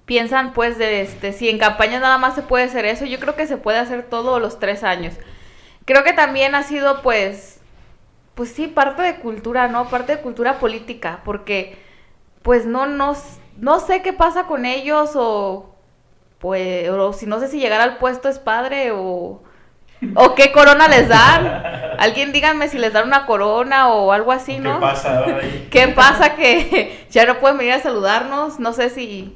[0.05, 3.35] piensan pues de este, si en campaña nada más se puede hacer eso, yo creo
[3.35, 5.13] que se puede hacer todos los tres años.
[5.85, 7.59] Creo que también ha sido pues,
[8.33, 9.91] pues sí, parte de cultura, ¿no?
[9.91, 11.87] Parte de cultura política, porque
[12.41, 13.15] pues no, no,
[13.57, 15.75] no sé qué pasa con ellos o
[16.39, 19.41] pues, o si no sé si llegar al puesto es padre o,
[20.15, 21.45] o qué corona les dan.
[21.99, 24.75] Alguien díganme si les dan una corona o algo así, ¿no?
[24.75, 25.25] ¿Qué pasa?
[25.69, 28.59] ¿Qué pasa que ya no pueden venir a saludarnos?
[28.59, 29.35] No sé si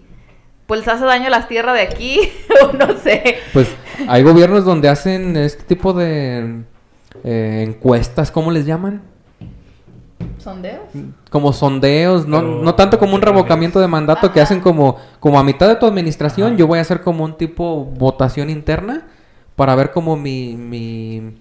[0.65, 2.31] pues les hace daño las tierras de aquí
[2.63, 3.39] o no sé.
[3.51, 3.67] Pues
[4.07, 6.63] hay gobiernos donde hacen este tipo de
[7.25, 9.01] eh, encuestas, ¿cómo les llaman?
[10.43, 10.89] ¿Sondeos?
[11.29, 15.43] Como sondeos, no, no tanto como un revocamiento de mandato que hacen como, como a
[15.43, 19.07] mitad de tu administración, yo voy a hacer como un tipo votación interna
[19.55, 21.33] para ver como mi, mi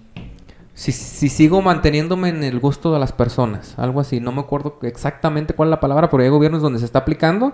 [0.73, 4.79] si, si, sigo manteniéndome en el gusto de las personas, algo así, no me acuerdo
[4.83, 7.53] exactamente cuál es la palabra, pero hay gobiernos donde se está aplicando.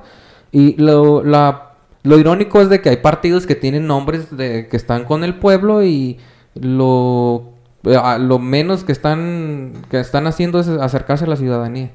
[0.52, 1.74] Y lo, la,
[2.04, 5.36] lo irónico es de que hay partidos que tienen nombres de que están con el
[5.40, 6.20] pueblo y
[6.54, 11.92] lo lo menos que están que están haciendo es acercarse a la ciudadanía.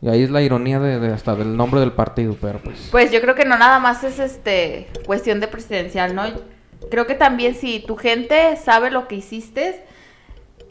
[0.00, 2.88] Y ahí es la ironía de, hasta del nombre del partido, pero pues.
[2.90, 6.24] Pues yo creo que no nada más es este cuestión de presidencial, ¿no?
[6.90, 9.82] Creo que también si tu gente sabe lo que hiciste,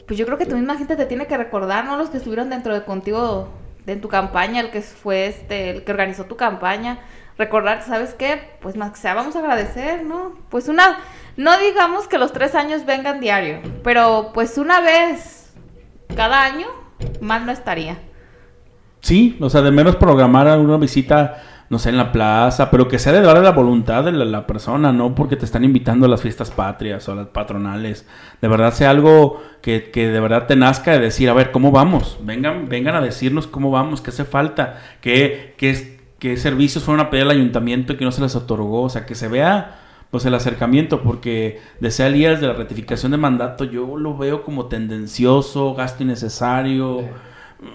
[0.06, 1.96] pues yo creo que tu misma gente te tiene que recordar, ¿no?
[1.96, 3.48] Los que estuvieron dentro de contigo
[3.86, 7.00] en tu campaña, el que fue este, el que organizó tu campaña,
[7.36, 8.40] recordar, ¿sabes qué?
[8.60, 10.38] Pues más que sea, vamos a agradecer, ¿no?
[10.48, 10.98] Pues una,
[11.36, 15.52] no digamos que los tres años vengan diario, pero pues una vez
[16.14, 16.66] cada año,
[17.20, 17.98] mal no estaría.
[19.00, 22.98] Sí, o sea, de menos programar una visita, no sé, en la plaza, pero que
[22.98, 26.22] sea de dar la voluntad de la, persona, no porque te están invitando a las
[26.22, 28.06] fiestas patrias o a las patronales.
[28.40, 31.70] De verdad sea algo que, que de verdad te nazca de decir, a ver, ¿cómo
[31.70, 32.18] vamos?
[32.22, 37.10] Vengan, vengan a decirnos cómo vamos, qué hace falta, qué, qué, qué servicios fueron a
[37.10, 39.83] pedir al ayuntamiento y que no se les otorgó, o sea, que se vea
[40.14, 44.66] pues el acercamiento, porque desea Elías de la ratificación de mandato, yo lo veo como
[44.66, 47.00] tendencioso, gasto innecesario,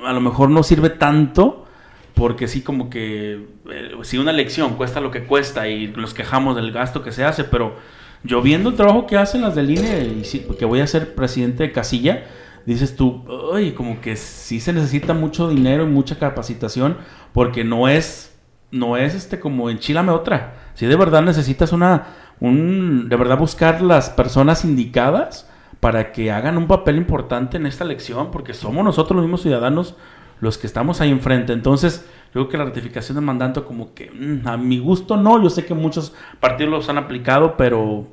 [0.06, 1.66] a lo mejor no sirve tanto,
[2.14, 6.56] porque sí como que eh, si una elección cuesta lo que cuesta y nos quejamos
[6.56, 7.76] del gasto que se hace, pero
[8.24, 11.16] yo viendo el trabajo que hacen las del INE y sí, que voy a ser
[11.16, 12.24] presidente de casilla,
[12.66, 16.96] dices tú, uy, como que sí se necesita mucho dinero y mucha capacitación
[17.34, 18.34] porque no es,
[18.72, 20.72] no es este como enchilame otra.
[20.76, 26.58] Si de verdad necesitas una, un, de verdad buscar las personas indicadas para que hagan
[26.58, 29.96] un papel importante en esta elección, porque somos nosotros los mismos ciudadanos
[30.42, 31.54] los que estamos ahí enfrente.
[31.54, 35.42] Entonces, yo creo que la ratificación del mandato como que mm, a mi gusto no,
[35.42, 38.08] yo sé que muchos partidos los han aplicado, pero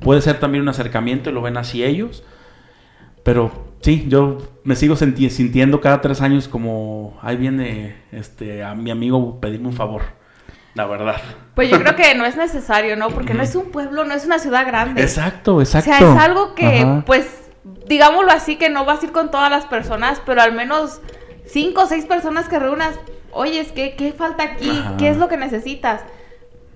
[0.00, 2.24] puede ser también un acercamiento y lo ven así ellos.
[3.22, 3.50] Pero
[3.80, 9.40] sí, yo me sigo sintiendo cada tres años como ahí viene este a mi amigo
[9.40, 10.02] pedirme un favor.
[10.74, 11.16] La verdad.
[11.54, 13.08] Pues yo creo que no es necesario, ¿no?
[13.08, 15.02] Porque no es un pueblo, no es una ciudad grande.
[15.02, 15.90] Exacto, exacto.
[15.90, 17.26] O sea, es algo que, pues,
[17.86, 21.00] digámoslo así, que no vas a ir con todas las personas, pero al menos
[21.46, 22.94] cinco o seis personas que reúnas.
[23.32, 24.70] Oye, es que, ¿qué falta aquí?
[24.98, 26.02] ¿Qué es lo que necesitas?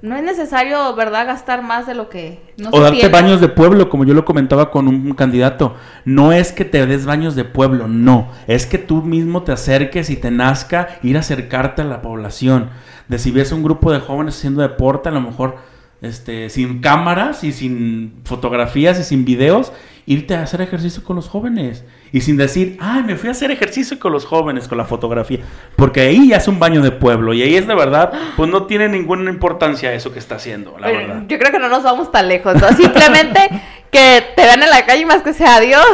[0.04, 3.88] no es necesario, ¿verdad?, gastar más de lo que no O darte baños de pueblo,
[3.88, 5.76] como yo lo comentaba con un candidato.
[6.04, 8.28] No es que te des baños de pueblo, no.
[8.46, 12.68] Es que tú mismo te acerques y te nazca ir a acercarte a la población.
[13.08, 15.56] De si ves un grupo de jóvenes haciendo deporte, a lo mejor
[16.00, 19.72] este, sin cámaras y sin fotografías y sin videos,
[20.06, 21.84] irte a hacer ejercicio con los jóvenes.
[22.12, 25.40] Y sin decir, ay, me fui a hacer ejercicio con los jóvenes, con la fotografía.
[25.76, 27.32] Porque ahí ya es un baño de pueblo.
[27.32, 30.88] Y ahí es de verdad, pues no tiene ninguna importancia eso que está haciendo, la
[30.88, 31.22] verdad.
[31.26, 32.68] Yo creo que no nos vamos tan lejos, ¿no?
[32.68, 33.50] Simplemente
[33.94, 35.86] que te vean en la calle más que sea Dios.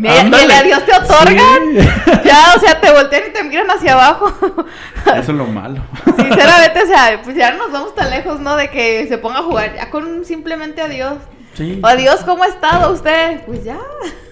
[0.00, 1.62] Que a Dios te otorgan.
[2.24, 4.30] Ya, o sea, te voltean y te miran hacia abajo.
[5.06, 5.82] Eso es lo malo.
[6.04, 8.54] Sinceramente, o sea, pues ya no nos vamos tan lejos, ¿no?
[8.56, 11.14] De que se ponga a jugar ya con simplemente a Dios.
[11.82, 13.40] Adiós, ¿cómo ha estado usted?
[13.46, 13.78] Pues ya.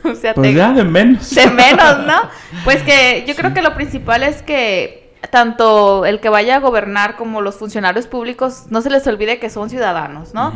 [0.04, 1.34] O sea, pues ya, de menos.
[1.34, 2.28] De menos, ¿no?
[2.64, 7.16] Pues que yo creo que lo principal es que tanto el que vaya a gobernar
[7.16, 10.52] como los funcionarios públicos no se les olvide que son ciudadanos, ¿no?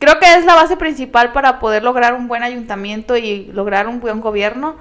[0.00, 4.00] Creo que es la base principal para poder lograr un buen ayuntamiento y lograr un
[4.00, 4.74] buen gobierno.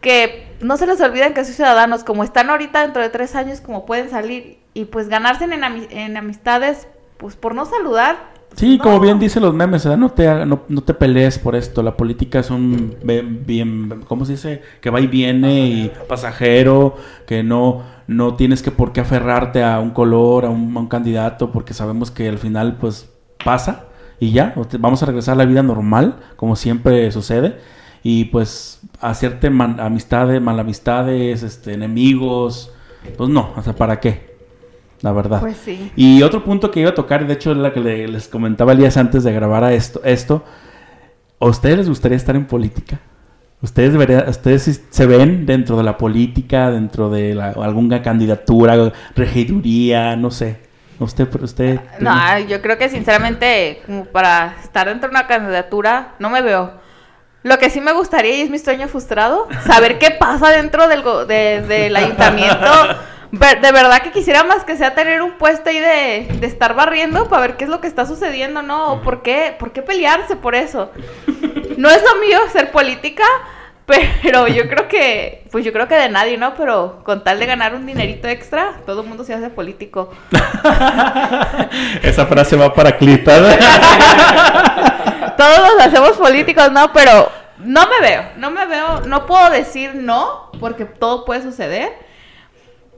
[0.00, 3.60] Que no se les olviden que son ciudadanos, como están ahorita dentro de tres años,
[3.60, 6.88] como pueden salir y pues ganarse en, en amistades,
[7.18, 8.16] pues por no saludar,
[8.56, 11.82] Sí, como bien dicen los memes, no te, no, te pelees por esto.
[11.82, 12.96] La política es un
[13.46, 14.62] bien, ¿cómo se dice?
[14.80, 16.96] Que va y viene y pasajero,
[17.26, 21.74] que no, no tienes que por qué aferrarte a un color, a un, candidato, porque
[21.74, 23.08] sabemos que al final pues
[23.42, 23.86] pasa
[24.22, 27.58] y ya, vamos a regresar a la vida normal, como siempre sucede.
[28.04, 32.72] Y pues hacerte amistades, malamistades, este, enemigos,
[33.16, 34.30] pues no, o sea, ¿para qué?
[35.00, 35.40] la verdad.
[35.40, 35.90] Pues sí.
[35.96, 38.78] Y otro punto que iba a tocar, de hecho es la que les comentaba el
[38.78, 40.44] día antes de grabar a esto, esto,
[41.40, 43.00] ¿a ustedes les gustaría estar en política?
[43.60, 43.92] ¿Ustedes,
[44.28, 50.61] ¿Ustedes se ven dentro de la política, dentro de alguna candidatura, regiduría, no sé?
[51.02, 51.80] ¿Usted, usted?
[51.98, 56.80] No, yo creo que sinceramente, como para estar dentro de una candidatura, no me veo.
[57.42, 61.02] Lo que sí me gustaría, y es mi sueño frustrado, saber qué pasa dentro del,
[61.66, 62.70] del ayuntamiento
[63.32, 67.28] de verdad que quisiera más que sea tener un puesto ahí de, de estar barriendo
[67.28, 69.00] para ver qué es lo que está sucediendo, ¿no?
[69.02, 70.90] ¿Por qué, ¿Por qué pelearse por eso?
[71.78, 73.24] No es lo mío ser política,
[74.22, 76.54] pero yo creo que, pues yo creo que de nadie, ¿no?
[76.54, 80.10] Pero con tal de ganar un dinerito extra, todo el mundo se hace político.
[82.02, 83.36] Esa frase va para Clita.
[85.36, 86.92] Todos nos hacemos políticos, ¿no?
[86.92, 91.92] Pero no me veo, no me veo, no puedo decir no, porque todo puede suceder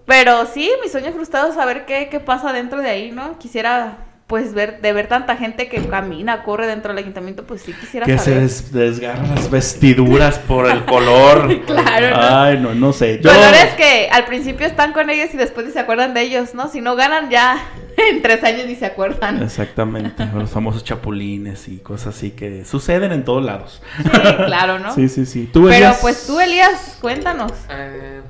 [0.06, 3.38] pero sí, mi sueño frustrado es saber qué, qué pasa dentro de ahí, ¿no?
[3.38, 7.72] Quisiera pues ver de ver tanta gente que camina, corre dentro del ayuntamiento, pues sí
[7.72, 8.42] quisiera que saber.
[8.42, 11.62] Que se desgarran las vestiduras por el color.
[11.66, 12.10] claro.
[12.10, 12.38] ¿no?
[12.40, 13.20] Ay, no, no sé.
[13.20, 13.30] Yo...
[13.30, 16.68] es que al principio están con ellos y después ni se acuerdan de ellos, ¿no?
[16.68, 17.62] Si no ganan ya
[17.96, 19.42] en tres años ni se acuerdan.
[19.42, 23.82] Exactamente, los famosos chapulines y cosas así que suceden en todos lados.
[24.02, 24.94] Sí, claro, ¿no?
[24.94, 25.50] sí, sí, sí.
[25.52, 27.52] Pero pues tú, Elías, cuéntanos.
[27.68, 28.22] Eh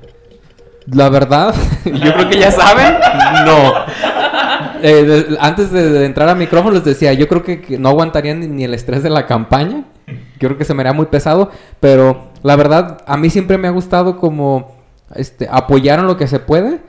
[0.86, 1.54] la verdad.
[1.84, 2.94] Yo creo que ya saben.
[3.46, 3.72] No.
[4.82, 8.74] Eh, antes de, entrar a micrófono les decía, yo creo que, no aguantarían ni, el
[8.74, 9.84] estrés de la campaña.
[10.38, 11.50] Yo creo que se me haría muy pesado.
[11.80, 14.76] Pero la verdad, a mí siempre me ha gustado como
[15.14, 16.80] este, apoyar en lo que se puede,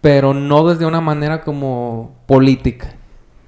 [0.00, 2.94] pero no desde una manera como política.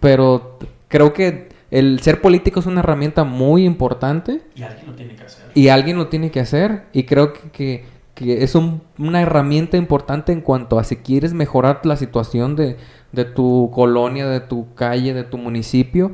[0.01, 4.43] Pero creo que el ser político es una herramienta muy importante.
[4.55, 5.45] Y alguien lo tiene que hacer.
[5.55, 6.85] Y alguien lo tiene que hacer.
[6.93, 11.97] Y creo que que es una herramienta importante en cuanto a si quieres mejorar la
[11.97, 12.77] situación de,
[13.35, 16.13] tu colonia, de tu calle, de tu municipio.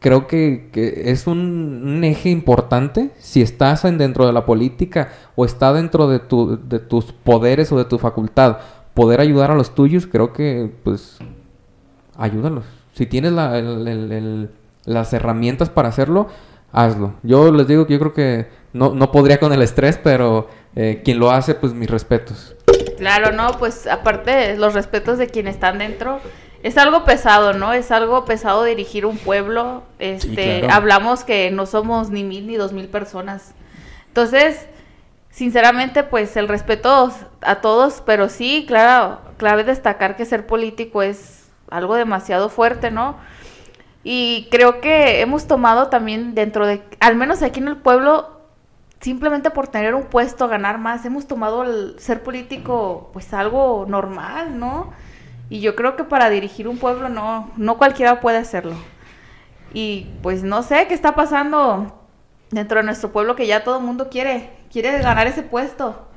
[0.00, 0.70] Creo que,
[1.04, 6.58] es un, eje importante si estás dentro de la política o está dentro de, tu,
[6.68, 8.58] de tus poderes o de tu facultad.
[8.94, 11.18] Poder ayudar a los tuyos, creo que pues
[12.16, 12.64] ayúdalos.
[12.94, 13.32] Si tienes
[14.84, 16.28] las herramientas para hacerlo,
[16.72, 17.14] hazlo.
[17.22, 21.02] Yo les digo que yo creo que no, no podría con el estrés, pero eh,
[21.04, 22.54] quien lo hace, pues mis respetos.
[22.98, 26.20] Claro, no, pues aparte los respetos de quienes están dentro,
[26.62, 27.72] es algo pesado, ¿no?
[27.72, 29.82] Es algo pesado dirigir un pueblo.
[29.98, 30.74] Este, claro.
[30.74, 33.54] hablamos que no somos ni mil ni dos mil personas.
[34.08, 34.66] Entonces,
[35.30, 41.48] sinceramente, pues el respeto a todos, pero sí, claro, clave destacar que ser político es
[41.70, 43.16] algo demasiado fuerte, ¿no?
[44.04, 48.41] Y creo que hemos tomado también dentro de, al menos aquí en el pueblo,
[49.02, 54.58] simplemente por tener un puesto, ganar más, hemos tomado el ser político pues algo normal,
[54.58, 54.90] ¿no?
[55.50, 58.76] Y yo creo que para dirigir un pueblo no, no cualquiera puede hacerlo.
[59.74, 62.00] Y pues no sé qué está pasando
[62.50, 66.08] dentro de nuestro pueblo que ya todo el mundo quiere, quiere ganar ese puesto.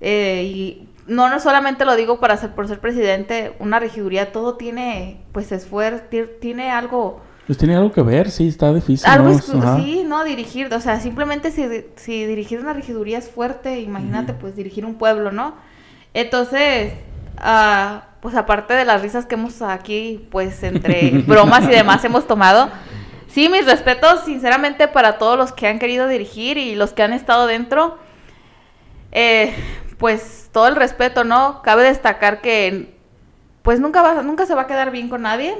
[0.00, 4.56] Eh, y no, no solamente lo digo para ser, por ser presidente, una regiduría, todo
[4.56, 7.22] tiene pues esfuerzo, ti- tiene algo...
[7.46, 9.08] Pues tiene algo que ver, sí, está difícil.
[9.08, 9.76] Algo ¿no?
[9.76, 11.66] sí, no, dirigir, o sea, simplemente si,
[11.96, 15.54] si dirigir una regiduría es fuerte, imagínate pues dirigir un pueblo, ¿no?
[16.14, 16.94] Entonces,
[17.36, 22.26] ah, pues aparte de las risas que hemos aquí, pues entre bromas y demás hemos
[22.26, 22.70] tomado,
[23.28, 27.12] sí, mis respetos sinceramente para todos los que han querido dirigir y los que han
[27.12, 27.98] estado dentro,
[29.12, 29.54] eh,
[29.98, 31.60] pues todo el respeto, ¿no?
[31.62, 32.94] Cabe destacar que
[33.62, 35.54] pues nunca, va, nunca se va a quedar bien con nadie.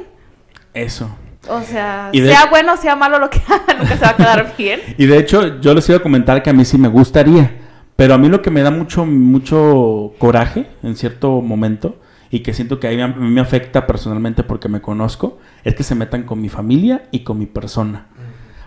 [0.72, 1.10] Eso.
[1.48, 4.54] O sea, de- sea bueno, sea malo lo que haga, nunca se va a quedar
[4.58, 4.80] bien.
[4.98, 7.60] Y de hecho, yo les iba a comentar que a mí sí me gustaría.
[7.96, 12.52] Pero a mí lo que me da mucho, mucho coraje en cierto momento y que
[12.52, 15.94] siento que a mí, a mí me afecta personalmente porque me conozco, es que se
[15.94, 18.06] metan con mi familia y con mi persona.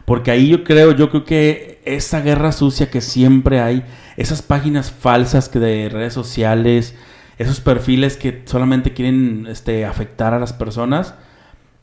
[0.05, 3.83] Porque ahí yo creo, yo creo que esa guerra sucia que siempre hay,
[4.15, 6.95] esas páginas falsas que de redes sociales,
[7.37, 11.15] esos perfiles que solamente quieren este, afectar a las personas,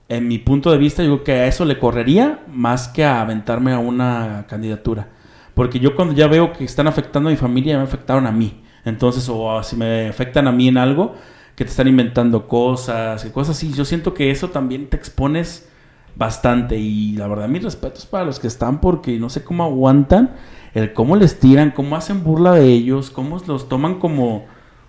[0.09, 3.21] en mi punto de vista, yo creo que a eso le correría más que a
[3.21, 5.09] aventarme a una candidatura.
[5.55, 8.33] Porque yo cuando ya veo que están afectando a mi familia, ya me afectaron a
[8.33, 8.63] mí.
[8.85, 11.15] Entonces, o si me afectan a mí en algo,
[11.55, 15.69] que te están inventando cosas y cosas así, yo siento que eso también te expones
[16.17, 16.77] bastante.
[16.77, 20.35] Y la verdad, mis respetos para los que están, porque no sé cómo aguantan,
[20.75, 24.47] el cómo les tiran, cómo hacen burla de ellos, cómo los toman como,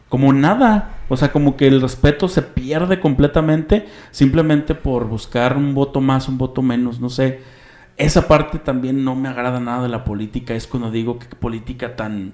[0.10, 0.92] como nada.
[1.10, 6.28] O sea, como que el respeto se pierde completamente simplemente por buscar un voto más,
[6.28, 7.42] un voto menos, no sé.
[7.98, 10.54] Esa parte también no me agrada nada de la política.
[10.54, 12.34] Es cuando digo que política tan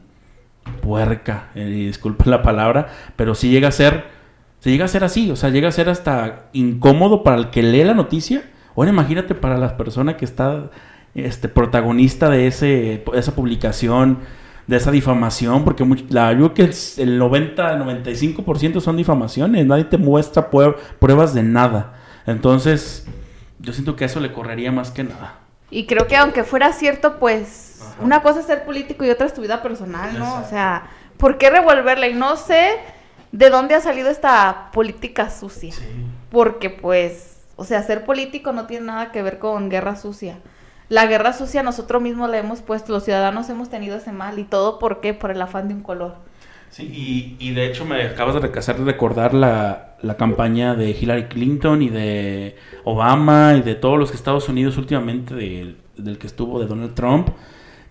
[0.82, 4.06] puerca, eh, disculpen la palabra, pero sí llega a ser,
[4.60, 7.64] se llega a ser así, o sea, llega a ser hasta incómodo para el que
[7.64, 8.44] lee la noticia.
[8.76, 10.70] Ahora imagínate para la persona que está
[11.14, 14.20] este protagonista de ese esa publicación,
[14.72, 19.84] de esa difamación, porque much- la, yo creo que el 90, 95% son difamaciones, nadie
[19.84, 21.96] te muestra pruebas de nada.
[22.26, 23.06] Entonces,
[23.60, 25.36] yo siento que eso le correría más que nada.
[25.70, 29.34] Y creo que aunque fuera cierto, pues una cosa es ser político y otra es
[29.34, 30.26] tu vida personal, ¿no?
[30.26, 30.46] Exacto.
[30.48, 30.84] O sea,
[31.18, 32.08] ¿por qué revolverla?
[32.08, 32.72] Y no sé
[33.34, 35.74] de dónde ha salido esta política sucia.
[36.30, 40.38] Porque pues, o sea, ser político no tiene nada que ver con guerra sucia.
[40.92, 44.38] La guerra sucia nosotros mismos la hemos puesto, los ciudadanos hemos tenido ese mal.
[44.40, 45.14] ¿Y todo por qué?
[45.14, 46.16] Por el afán de un color.
[46.70, 46.84] Sí,
[47.40, 51.82] y, y de hecho me acabas de hacer recordar la, la campaña de Hillary Clinton
[51.82, 56.68] y de Obama y de todos los Estados Unidos últimamente, de- del que estuvo de
[56.68, 57.30] Donald Trump,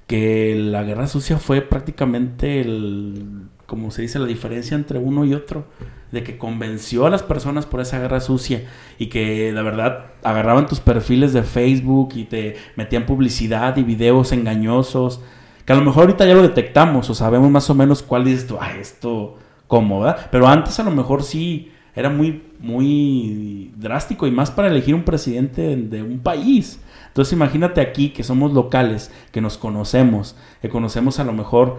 [0.06, 5.32] que la guerra sucia fue prácticamente el, como se dice, la diferencia entre uno y
[5.32, 5.64] otro,
[6.10, 8.64] de que convenció a las personas por esa guerra sucia
[8.98, 14.32] y que la verdad agarraban tus perfiles de Facebook y te metían publicidad y videos
[14.32, 15.20] engañosos
[15.64, 18.40] que a lo mejor ahorita ya lo detectamos o sabemos más o menos cuál es
[18.40, 20.26] esto, ah, esto, cómo, ¿verdad?
[20.32, 25.04] Pero antes a lo mejor sí era muy, muy drástico y más para elegir un
[25.04, 26.80] presidente de, de un país.
[27.06, 31.78] Entonces imagínate aquí que somos locales, que nos conocemos, que conocemos a lo mejor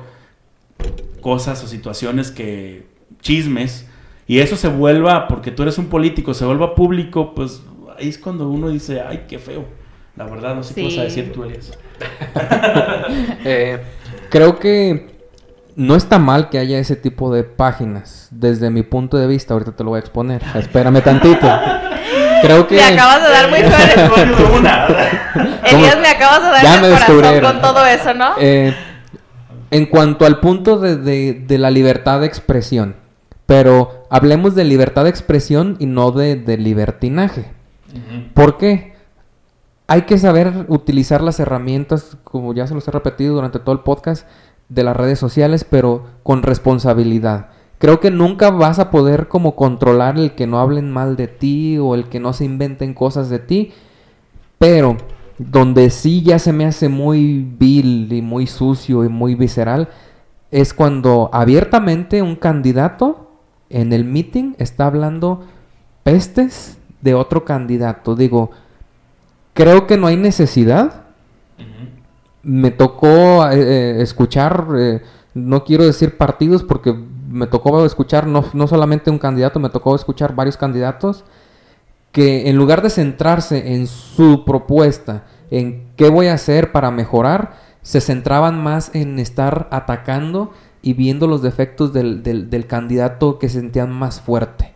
[1.21, 2.85] cosas o situaciones que,
[3.21, 3.87] chismes,
[4.27, 7.61] y eso se vuelva, porque tú eres un político, se vuelva público, pues
[7.97, 9.65] ahí es cuando uno dice, ay, qué feo.
[10.15, 11.01] La verdad, no sé qué vas a Sí.
[11.01, 11.71] decir tú, Elias.
[13.45, 13.79] Eh,
[14.29, 15.09] creo que
[15.75, 18.27] no está mal que haya ese tipo de páginas.
[18.31, 20.41] Desde mi punto de vista, ahorita te lo voy a exponer.
[20.55, 21.47] Espérame tantito.
[22.41, 22.75] Creo que...
[22.75, 24.43] Me acabas de dar muy fuerte.
[24.57, 24.87] Una.
[25.63, 28.33] Elías, me acabas de dar Ya me el corazón con todo eso, ¿no?
[28.39, 28.73] Eh,
[29.71, 32.95] en cuanto al punto de, de- de la libertad de expresión,
[33.45, 37.45] pero hablemos de libertad de expresión y no de, de libertinaje.
[38.33, 38.93] ¿Por qué?
[39.87, 43.81] Hay que saber utilizar las herramientas, como ya se los he repetido durante todo el
[43.81, 44.25] podcast,
[44.69, 47.47] de las redes sociales, pero con responsabilidad.
[47.77, 51.77] Creo que nunca vas a poder como controlar el que no hablen mal de ti
[51.77, 53.73] o el que no se inventen cosas de ti,
[54.57, 54.95] pero
[55.49, 59.89] donde sí ya se me hace muy vil y muy sucio y muy visceral
[60.51, 63.31] es cuando abiertamente un candidato
[63.69, 65.45] en el meeting está hablando
[66.03, 68.15] pestes de otro candidato.
[68.15, 68.51] Digo,
[69.53, 71.05] creo que no hay necesidad.
[72.43, 75.01] Me tocó eh, eh, escuchar, eh,
[75.33, 76.93] no quiero decir partidos porque
[77.29, 81.23] me tocó escuchar no, no solamente un candidato, me tocó escuchar varios candidatos
[82.11, 87.57] que en lugar de centrarse en su propuesta, en qué voy a hacer para mejorar,
[87.81, 90.51] se centraban más en estar atacando
[90.81, 94.73] y viendo los defectos del, del, candidato que sentían más fuerte.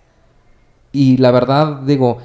[0.91, 2.19] Y la verdad, digo,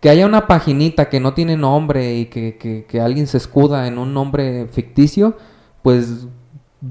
[0.00, 3.86] que haya una paginita que no tiene nombre y que, que, que alguien se escuda
[3.86, 5.36] en un nombre ficticio,
[5.82, 6.26] pues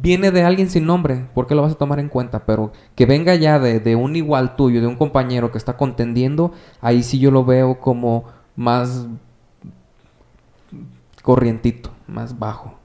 [0.02, 2.46] viene de alguien sin nombre, ¿por qué lo vas a tomar en cuenta?
[2.46, 6.52] Pero que venga ya de, de, un igual tuyo, de un compañero que está contendiendo,
[6.82, 8.26] ahí sí yo lo veo como
[8.56, 9.08] más
[11.22, 12.83] corrientito, más bajo.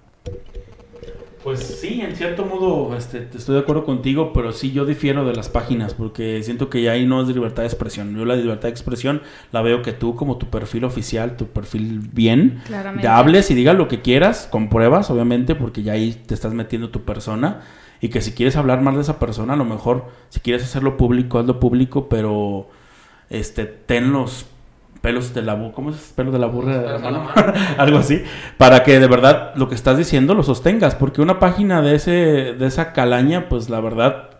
[1.42, 5.34] Pues sí, en cierto modo este, estoy de acuerdo contigo, pero sí yo difiero de
[5.34, 8.16] las páginas porque siento que ya ahí no es libertad de expresión.
[8.16, 9.22] Yo la libertad de expresión
[9.52, 12.60] la veo que tú como tu perfil oficial, tu perfil bien,
[13.00, 16.54] te hables y digas lo que quieras, con pruebas obviamente, porque ya ahí te estás
[16.54, 17.62] metiendo tu persona
[18.00, 20.96] y que si quieres hablar más de esa persona, a lo mejor si quieres hacerlo
[20.96, 22.68] público, hazlo público, pero
[23.30, 24.46] este ten los
[25.00, 26.12] pelos de la burra, ¿cómo es?
[26.14, 27.28] Pelos de la burra de la mano,
[27.78, 28.22] algo así,
[28.56, 32.10] para que de verdad lo que estás diciendo lo sostengas, porque una página de ese
[32.54, 34.30] de esa calaña, pues la verdad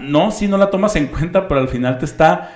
[0.00, 2.50] no, si no la tomas en cuenta, pero al final te está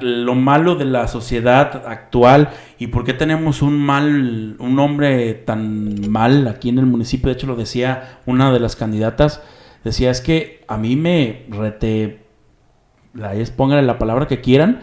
[0.00, 6.08] lo malo de la sociedad actual y por qué tenemos un mal, un hombre tan
[6.08, 9.42] mal aquí en el municipio, de hecho lo decía una de las candidatas,
[9.82, 12.26] decía es que a mí me rete,
[13.12, 14.82] la es pónganle la palabra que quieran,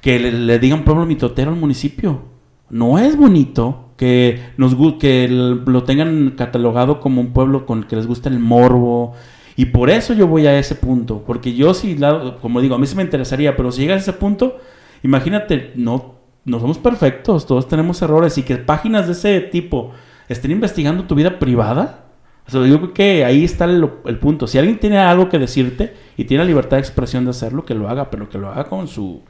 [0.00, 2.22] que le, digan pueblo mitotero al municipio.
[2.70, 8.06] No es bonito que nos que lo tengan catalogado como un pueblo con que les
[8.06, 9.14] gusta el morbo.
[9.56, 11.22] Y por eso yo voy a ese punto.
[11.26, 11.98] Porque yo sí,
[12.40, 14.58] como digo, a mí sí me interesaría, pero si llegas a ese punto,
[15.02, 18.38] imagínate, no, no somos perfectos, todos tenemos errores.
[18.38, 19.92] Y que páginas de ese tipo
[20.28, 22.06] estén investigando tu vida privada.
[22.46, 24.46] O sea, yo creo que ahí está el, el, punto.
[24.46, 27.74] Si alguien tiene algo que decirte y tiene la libertad de expresión de hacerlo, que
[27.74, 29.22] lo haga, pero que lo haga con su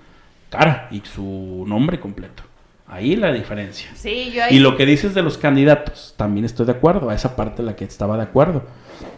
[0.51, 2.42] cara y su nombre completo.
[2.86, 3.88] Ahí la diferencia.
[3.94, 7.62] Sí, Y lo que dices de los candidatos, también estoy de acuerdo, a esa parte
[7.62, 8.64] la que estaba de acuerdo.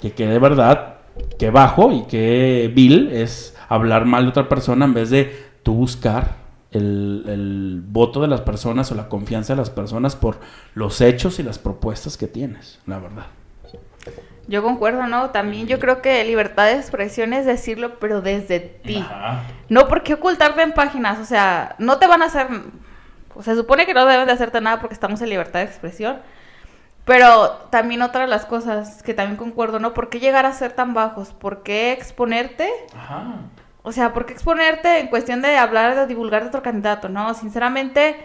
[0.01, 0.97] Que, que de verdad,
[1.39, 5.74] que bajo y que vil es hablar mal de otra persona en vez de tú
[5.74, 6.37] buscar
[6.70, 10.39] el, el, voto de las personas o la confianza de las personas por
[10.74, 13.26] los hechos y las propuestas que tienes, la verdad.
[14.49, 15.30] Yo concuerdo, ¿no?
[15.30, 19.05] También yo creo que libertad de expresión es decirlo, pero desde ti.
[19.68, 22.49] No porque ocultarte en páginas, o sea, no te van a hacer...
[23.40, 26.18] se supone que no deben de hacerte nada porque estamos en libertad de expresión.
[27.05, 29.93] Pero también otra de las cosas que también concuerdo, ¿no?
[29.95, 31.32] ¿Por qué llegar a ser tan bajos?
[31.32, 32.70] ¿Por qué exponerte?
[32.97, 33.34] Ajá.
[33.82, 37.09] O sea, ¿por qué exponerte en cuestión de hablar, de divulgar de otro candidato?
[37.09, 38.16] No, sinceramente,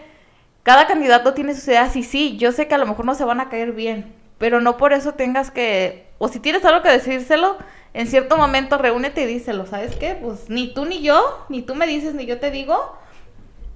[0.62, 3.24] cada candidato tiene sus ideas y sí, yo sé que a lo mejor no se
[3.24, 6.90] van a caer bien, pero no por eso tengas que o si tienes algo que
[6.90, 7.56] decírselo,
[7.94, 10.18] en cierto momento reúnete y díselo, ¿sabes qué?
[10.20, 12.96] Pues ni tú ni yo, ni tú me dices ni yo te digo,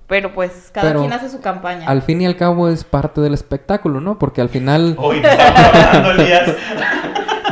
[0.09, 1.87] pero pues cada quien hace su campaña.
[1.87, 4.19] Al fin y al cabo es parte del espectáculo, ¿no?
[4.19, 4.97] Porque al final...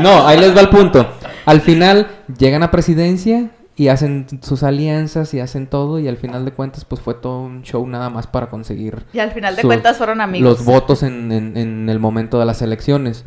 [0.00, 1.06] no, ahí les va el punto.
[1.46, 3.50] Al final llegan a presidencia
[3.80, 7.40] y hacen sus alianzas y hacen todo y al final de cuentas pues fue todo
[7.40, 9.06] un show nada más para conseguir...
[9.14, 10.58] Y al final de cuentas fueron amigos.
[10.58, 13.24] Los votos en, en el momento de las elecciones.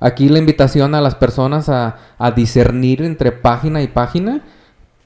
[0.00, 1.96] Aquí la invitación a las personas a,
[2.36, 4.42] discernir entre página y página.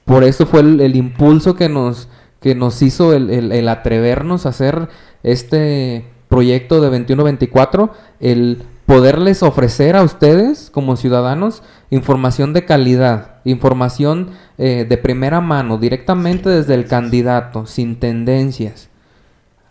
[0.04, 2.08] Por eso fue el, impulso que nos,
[2.40, 4.88] que nos hizo el, atrevernos a hacer
[5.22, 14.30] este proyecto de 21-24, el poderles ofrecer a ustedes como ciudadanos información de calidad, información
[14.58, 18.90] eh, de primera mano, directamente desde el candidato, sin tendencias.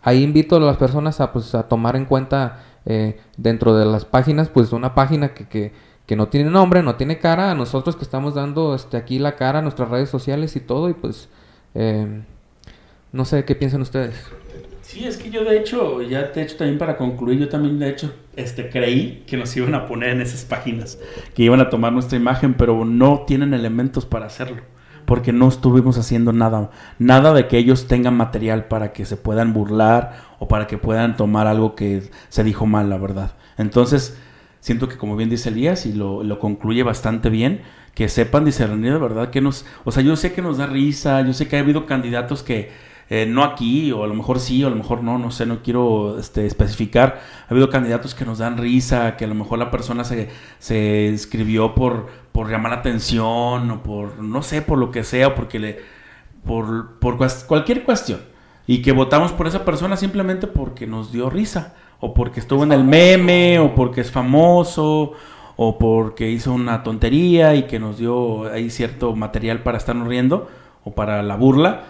[0.02, 4.06] Ahí invito a las personas a, pues, a tomar en cuenta eh, dentro de las
[4.06, 5.74] páginas, pues una página que,
[6.06, 9.36] que, no tiene nombre, no tiene cara, a nosotros que estamos dando este, aquí la
[9.36, 11.28] cara, nuestras redes sociales y todo, y pues
[11.76, 12.24] eh,
[13.12, 14.16] no sé qué piensan ustedes.
[14.88, 17.90] Sí, es que yo de hecho, ya de hecho también para concluir, yo también de
[17.90, 20.98] hecho este, creí que nos iban a poner en esas páginas,
[21.36, 24.62] que iban a tomar nuestra imagen, pero no tienen elementos para hacerlo
[25.04, 29.52] porque no estuvimos haciendo nada, nada de que ellos tengan material para que se puedan
[29.52, 33.36] burlar o para que puedan tomar algo que se dijo mal, la verdad.
[33.58, 34.18] Entonces,
[34.62, 37.62] siento que como bien dice Elías y lo, lo concluye bastante bien,
[37.94, 41.22] que sepan discernir de verdad que nos, o sea, yo sé que nos da risa,
[41.24, 42.70] yo sé que ha habido candidatos que
[43.10, 45.46] eh, no aquí, o a lo mejor sí, o a lo mejor no, no sé,
[45.46, 47.22] no quiero este, especificar.
[47.48, 50.30] Ha habido candidatos que nos dan risa, que a lo mejor la persona se,
[50.60, 55.36] se escribió por, por llamar la atención, o por, no sé, por lo que sea,
[55.36, 55.80] porque le,
[56.46, 58.20] por, por cualquier cuestión.
[58.68, 62.74] Y que votamos por esa persona simplemente porque nos dio risa, o porque estuvo en
[62.74, 65.14] el meme, o porque es famoso,
[65.56, 70.50] o porque hizo una tontería y que nos dio ahí cierto material para estarnos riendo,
[70.84, 71.84] o para la burla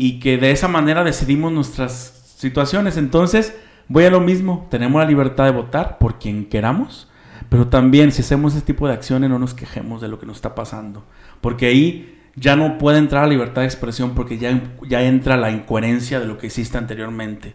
[0.00, 2.96] y que de esa manera decidimos nuestras situaciones.
[2.96, 3.56] Entonces,
[3.88, 7.08] voy a lo mismo, tenemos la libertad de votar por quien queramos,
[7.48, 10.36] pero también si hacemos ese tipo de acciones no nos quejemos de lo que nos
[10.36, 11.04] está pasando,
[11.40, 15.50] porque ahí ya no puede entrar la libertad de expresión porque ya, ya entra la
[15.50, 17.54] incoherencia de lo que hiciste anteriormente.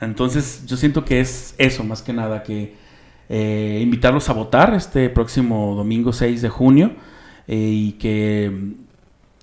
[0.00, 2.74] Entonces, yo siento que es eso más que nada, que
[3.28, 6.96] eh, invitarlos a votar este próximo domingo 6 de junio
[7.46, 8.74] eh, y que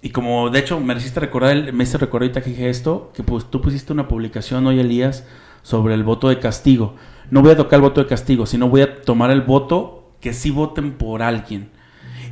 [0.03, 3.23] y como de hecho me hiciste recordar, me hice recordar ahorita que dije esto, que
[3.23, 5.25] pues tú pusiste una publicación hoy, Elías,
[5.61, 6.95] sobre el voto de castigo.
[7.31, 10.33] No voy a tocar el voto de castigo, sino voy a tomar el voto que
[10.33, 11.69] sí voten por alguien.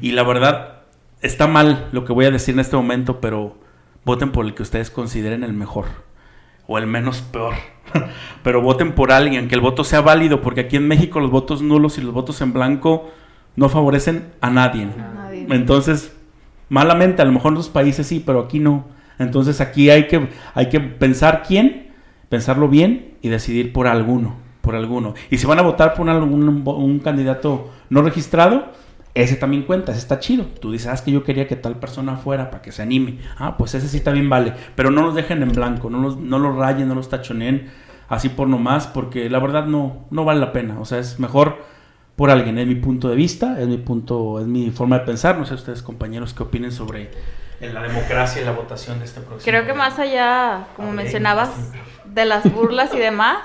[0.01, 0.81] Y la verdad,
[1.21, 3.55] está mal lo que voy a decir en este momento, pero
[4.03, 5.85] voten por el que ustedes consideren el mejor
[6.67, 7.53] o el menos peor.
[8.43, 11.61] pero voten por alguien, que el voto sea válido, porque aquí en México los votos
[11.61, 13.09] nulos y los votos en blanco
[13.55, 14.83] no favorecen a nadie.
[14.83, 15.47] A nadie.
[15.49, 16.17] Entonces,
[16.71, 18.85] Malamente, a lo mejor en otros países sí, pero aquí no.
[19.19, 21.91] Entonces aquí hay que, hay que pensar quién,
[22.29, 25.13] pensarlo bien y decidir por alguno, por alguno.
[25.29, 28.71] Y si van a votar por un, un, candidato no registrado,
[29.15, 30.45] ese también cuenta, ese está chido.
[30.45, 33.17] Tú dices, ah, es que yo quería que tal persona fuera para que se anime.
[33.37, 34.53] Ah, pues ese sí también vale.
[34.75, 37.69] Pero no los dejen en blanco, no los, no los rayen, no los tachoneen
[38.07, 40.79] así por nomás, porque la verdad no, no vale la pena.
[40.79, 41.65] O sea, es mejor
[42.21, 42.55] por alguien.
[42.59, 45.39] Es mi punto de vista, es mi punto, es mi forma de pensar.
[45.39, 47.09] No sé ustedes, compañeros, qué opinen sobre
[47.59, 49.43] la democracia y la votación de este próximo.
[49.43, 51.49] Creo que más allá, como mencionabas,
[52.05, 53.39] de las burlas y demás,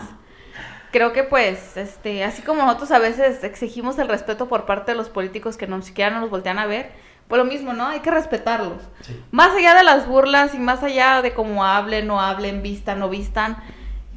[0.93, 4.99] creo que pues, este, así como nosotros a veces exigimos el respeto por parte de
[4.99, 6.91] los políticos que no siquiera nos voltean a ver,
[7.29, 7.87] pues lo mismo, ¿no?
[7.87, 8.83] Hay que respetarlos.
[9.31, 13.09] Más allá de las burlas y más allá de cómo hablen, no hablen, vistan, no
[13.09, 13.57] vistan,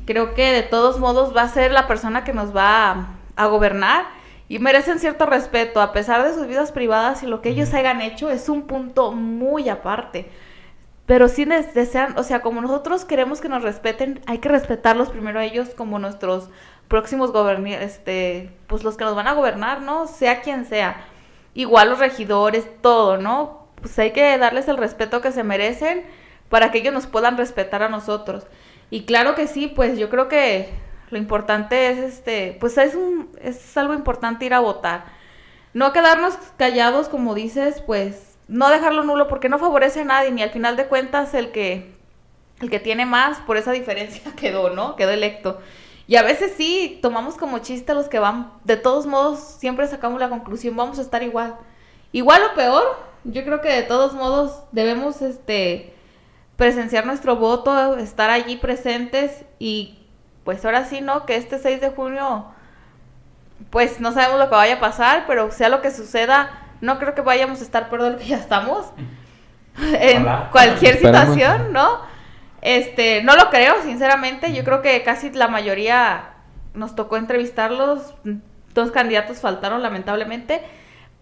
[0.06, 3.08] creo que de todos modos va a ser la persona que nos va
[3.38, 4.19] a gobernar
[4.50, 8.02] y merecen cierto respeto a pesar de sus vidas privadas y lo que ellos hayan
[8.02, 10.30] hecho es un punto muy aparte.
[11.06, 15.40] Pero sí desean, o sea, como nosotros queremos que nos respeten, hay que respetarlos primero
[15.40, 16.50] a ellos como nuestros
[16.88, 20.08] próximos gobernantes, este, pues los que nos van a gobernar, ¿no?
[20.08, 21.06] Sea quien sea.
[21.54, 23.68] Igual los regidores, todo, ¿no?
[23.76, 26.04] Pues hay que darles el respeto que se merecen
[26.50, 28.48] para que ellos nos puedan respetar a nosotros.
[28.90, 30.70] Y claro que sí, pues yo creo que
[31.12, 35.06] lo importante es, este, pues es, un, es algo importante ir a votar.
[35.74, 40.42] No quedarnos callados, como dices, pues no dejarlo nulo porque no favorece a nadie, ni
[40.42, 41.96] al final de cuentas el que,
[42.60, 44.96] el que tiene más por esa diferencia quedó, ¿no?
[44.96, 45.60] Quedó electo.
[46.08, 50.20] Y a veces sí, tomamos como chiste los que van, de todos modos, siempre sacamos
[50.20, 51.56] la conclusión, vamos a estar igual.
[52.12, 55.94] Igual o peor, yo creo que de todos modos debemos este
[56.56, 59.99] presenciar nuestro voto, estar allí presentes y
[60.44, 61.26] pues ahora sí, ¿no?
[61.26, 62.46] Que este 6 de junio,
[63.70, 66.50] pues no sabemos lo que vaya a pasar, pero sea lo que suceda,
[66.82, 68.92] no creo que vayamos a estar peor de lo que ya estamos.
[70.00, 72.02] en cualquier situación, ¿no?
[72.62, 74.54] Este, no lo creo, sinceramente.
[74.54, 76.32] Yo creo que casi la mayoría
[76.74, 78.14] nos tocó entrevistarlos.
[78.74, 80.62] Dos candidatos faltaron, lamentablemente.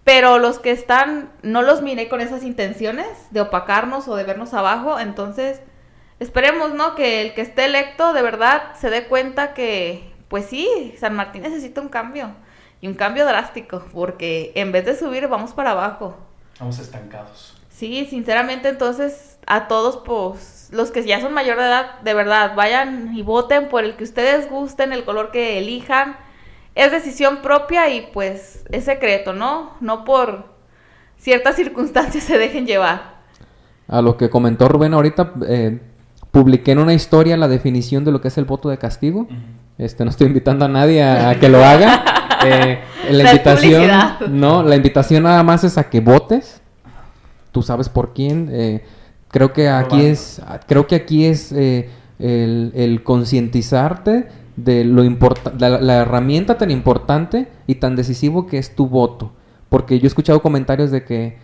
[0.04, 4.54] Pero los que están, no los miré con esas intenciones de opacarnos o de vernos
[4.54, 5.00] abajo.
[5.00, 5.62] Entonces,
[6.20, 6.96] Esperemos, ¿no?
[6.96, 11.44] Que el que esté electo de verdad se dé cuenta que, pues sí, San Martín
[11.44, 12.32] necesita un cambio.
[12.82, 16.16] Y un cambio drástico, porque en vez de subir vamos para abajo.
[16.60, 17.56] Vamos estancados.
[17.70, 22.54] Sí, sinceramente entonces a todos, pues, los que ya son mayor de edad, de verdad,
[22.56, 26.18] vayan y voten por el que ustedes gusten, el color que elijan.
[26.76, 29.76] Es decisión propia y pues es secreto, ¿no?
[29.80, 30.46] No por
[31.18, 33.18] ciertas circunstancias se dejen llevar.
[33.88, 35.80] A lo que comentó Rubén ahorita, eh,
[36.38, 39.28] publiqué en una historia la definición de lo que es el voto de castigo.
[39.80, 42.04] Este, no estoy invitando a nadie a, que lo haga.
[42.46, 42.78] Eh,
[43.10, 43.90] la invitación,
[44.30, 46.62] no, la invitación nada más es a que votes.
[47.52, 48.48] Tú sabes por quién.
[48.52, 48.84] Eh,
[49.30, 55.82] creo que aquí es, creo que aquí es eh, el, concientizarte de lo importante, la,
[55.82, 59.32] la, herramienta tan importante y tan decisivo que es tu voto.
[59.68, 61.40] Porque yo he escuchado comentarios de que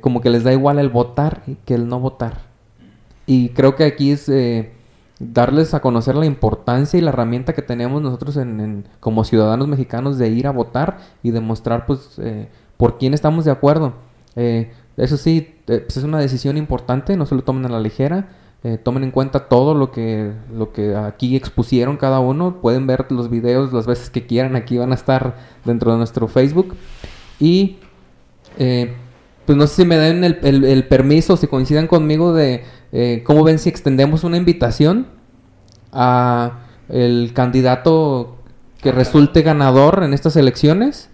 [0.00, 2.51] como que les da igual el votar que el no votar.
[3.32, 4.72] Y creo que aquí es eh,
[5.18, 10.18] darles a conocer la importancia y la herramienta que tenemos nosotros en, como ciudadanos mexicanos
[10.18, 13.94] de ir a votar y demostrar pues eh, por quién estamos de acuerdo.
[14.36, 18.28] Eh, eso sí, pues es una decisión importante, no se lo tomen a la ligera.
[18.84, 22.60] tomen en cuenta todo lo que, lo que aquí expusieron cada uno.
[22.60, 24.56] Pueden ver los videos las veces que quieran.
[24.56, 26.76] Aquí van a estar dentro de nuestro Facebook.
[27.40, 27.78] Y
[29.46, 33.22] pues no sé si me den el, el- el permiso, si coincidan conmigo de eh,
[33.24, 35.06] cómo ven si extendemos una invitación
[35.92, 38.36] a el candidato
[38.80, 41.08] que resulte ganador en estas elecciones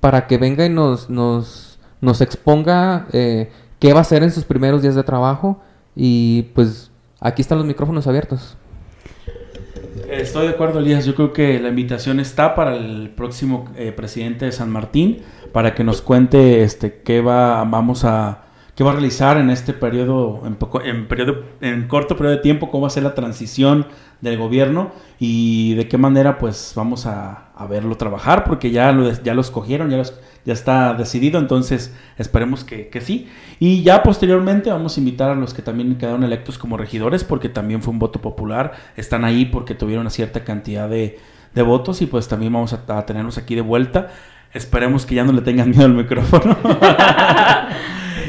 [0.00, 4.44] para que venga y nos, nos, nos exponga eh, qué va a hacer en sus
[4.44, 5.60] primeros días de trabajo
[5.94, 8.56] y pues aquí están los micrófonos abiertos.
[10.10, 11.06] Estoy de acuerdo, Elías.
[11.06, 15.18] Yo creo que la invitación está para el próximo eh, presidente de San Martín
[15.52, 18.44] para que nos cuente este qué va vamos a
[18.74, 22.42] qué va a realizar en este periodo en, poco- en periodo en corto periodo de
[22.42, 23.86] tiempo cómo va a ser la transición
[24.20, 29.34] del gobierno y de qué manera pues vamos a, verlo trabajar porque ya lo ya
[29.34, 33.28] lo escogieron ya los- ya está decidido entonces esperemos que, que sí.
[33.60, 37.48] Y ya posteriormente vamos a invitar a los que también quedaron electos como regidores porque
[37.48, 41.20] también fue un voto popular están ahí porque tuvieron una cierta cantidad de,
[41.54, 44.10] de votos y pues también vamos a, a tenerlos aquí de vuelta
[44.54, 46.56] esperemos que ya no le tengan miedo al micrófono.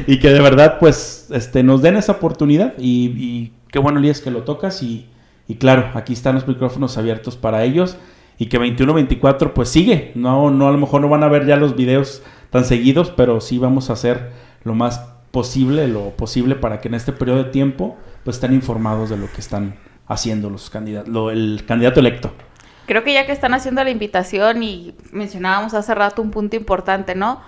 [0.06, 4.20] Y que de verdad pues este nos den esa oportunidad y, y qué bueno Elías
[4.20, 5.06] que lo tocas y,
[5.48, 7.96] y claro aquí están los micrófonos abiertos para ellos
[8.38, 10.12] y que 21-24 pues sigue.
[10.14, 13.40] No no a lo mejor no van a ver ya los videos tan seguidos pero
[13.40, 14.30] sí vamos a hacer
[14.64, 15.00] lo más
[15.30, 19.30] posible lo posible para que en este periodo de tiempo pues estén informados de lo
[19.32, 22.30] que están haciendo los candidatos lo- el candidato electo
[22.86, 27.14] Creo que ya que están haciendo la invitación y mencionábamos hace rato un punto importante,
[27.14, 27.40] ¿no?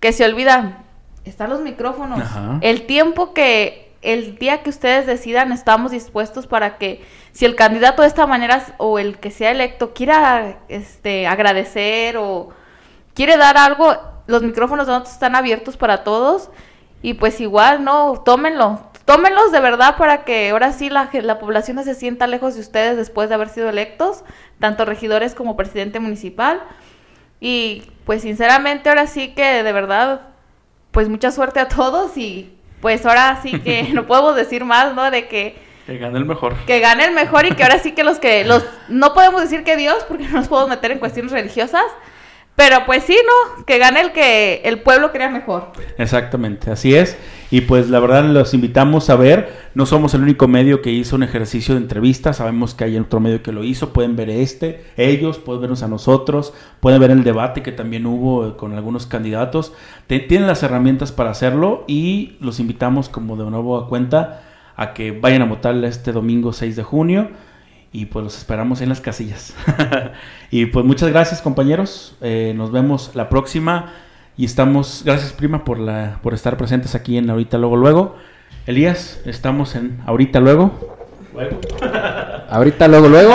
[0.00, 0.84] Que se olvida,
[1.24, 2.20] están los micrófonos.
[2.20, 2.58] Ajá.
[2.60, 8.02] El tiempo que, el día que ustedes decidan, estamos dispuestos para que si el candidato
[8.02, 12.50] de esta manera o el que sea electo quiera este, agradecer o
[13.14, 16.50] quiere dar algo, los micrófonos de nosotros están abiertos para todos
[17.02, 18.22] y pues igual, ¿no?
[18.24, 18.80] Tómenlo.
[19.06, 22.60] Tómenlos de verdad para que ahora sí la, la población no se sienta lejos de
[22.60, 24.24] ustedes después de haber sido electos,
[24.58, 26.60] tanto regidores como presidente municipal.
[27.40, 30.22] Y pues sinceramente ahora sí que de verdad,
[30.90, 35.08] pues mucha suerte a todos y pues ahora sí que no podemos decir más, ¿no?
[35.10, 38.02] De que que gane el mejor que gane el mejor y que ahora sí que
[38.02, 41.30] los que los no podemos decir que Dios porque no nos podemos meter en cuestiones
[41.30, 41.84] religiosas
[42.56, 47.16] pero pues sí no que gane el que el pueblo crea mejor Exactamente, así es.
[47.50, 49.68] Y pues la verdad los invitamos a ver.
[49.74, 52.32] No somos el único medio que hizo un ejercicio de entrevista.
[52.32, 53.92] Sabemos que hay otro medio que lo hizo.
[53.92, 58.56] Pueden ver este, ellos, pueden vernos a nosotros, pueden ver el debate que también hubo
[58.56, 59.72] con algunos candidatos.
[60.06, 64.42] Tienen las herramientas para hacerlo y los invitamos como de nuevo a cuenta
[64.74, 67.28] a que vayan a votar este domingo 6 de junio.
[67.92, 69.54] Y pues los esperamos en las casillas.
[70.50, 72.16] y pues muchas gracias compañeros.
[72.20, 73.92] Eh, nos vemos la próxima.
[74.36, 78.16] Y estamos, gracias prima por la por estar presentes aquí en Ahorita Luego Luego.
[78.66, 80.96] Elías, estamos en Ahorita Luego.
[81.34, 81.60] Luego.
[82.50, 83.32] Ahorita, luego, luego.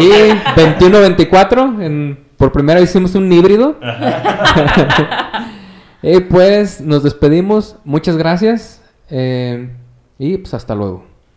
[0.00, 0.08] Y
[0.58, 1.82] 21-24.
[1.82, 3.76] en- Por primera vez hicimos un híbrido.
[6.02, 7.76] y pues nos despedimos.
[7.84, 8.82] Muchas gracias.
[9.10, 9.70] eh,
[10.18, 11.04] y pues hasta luego.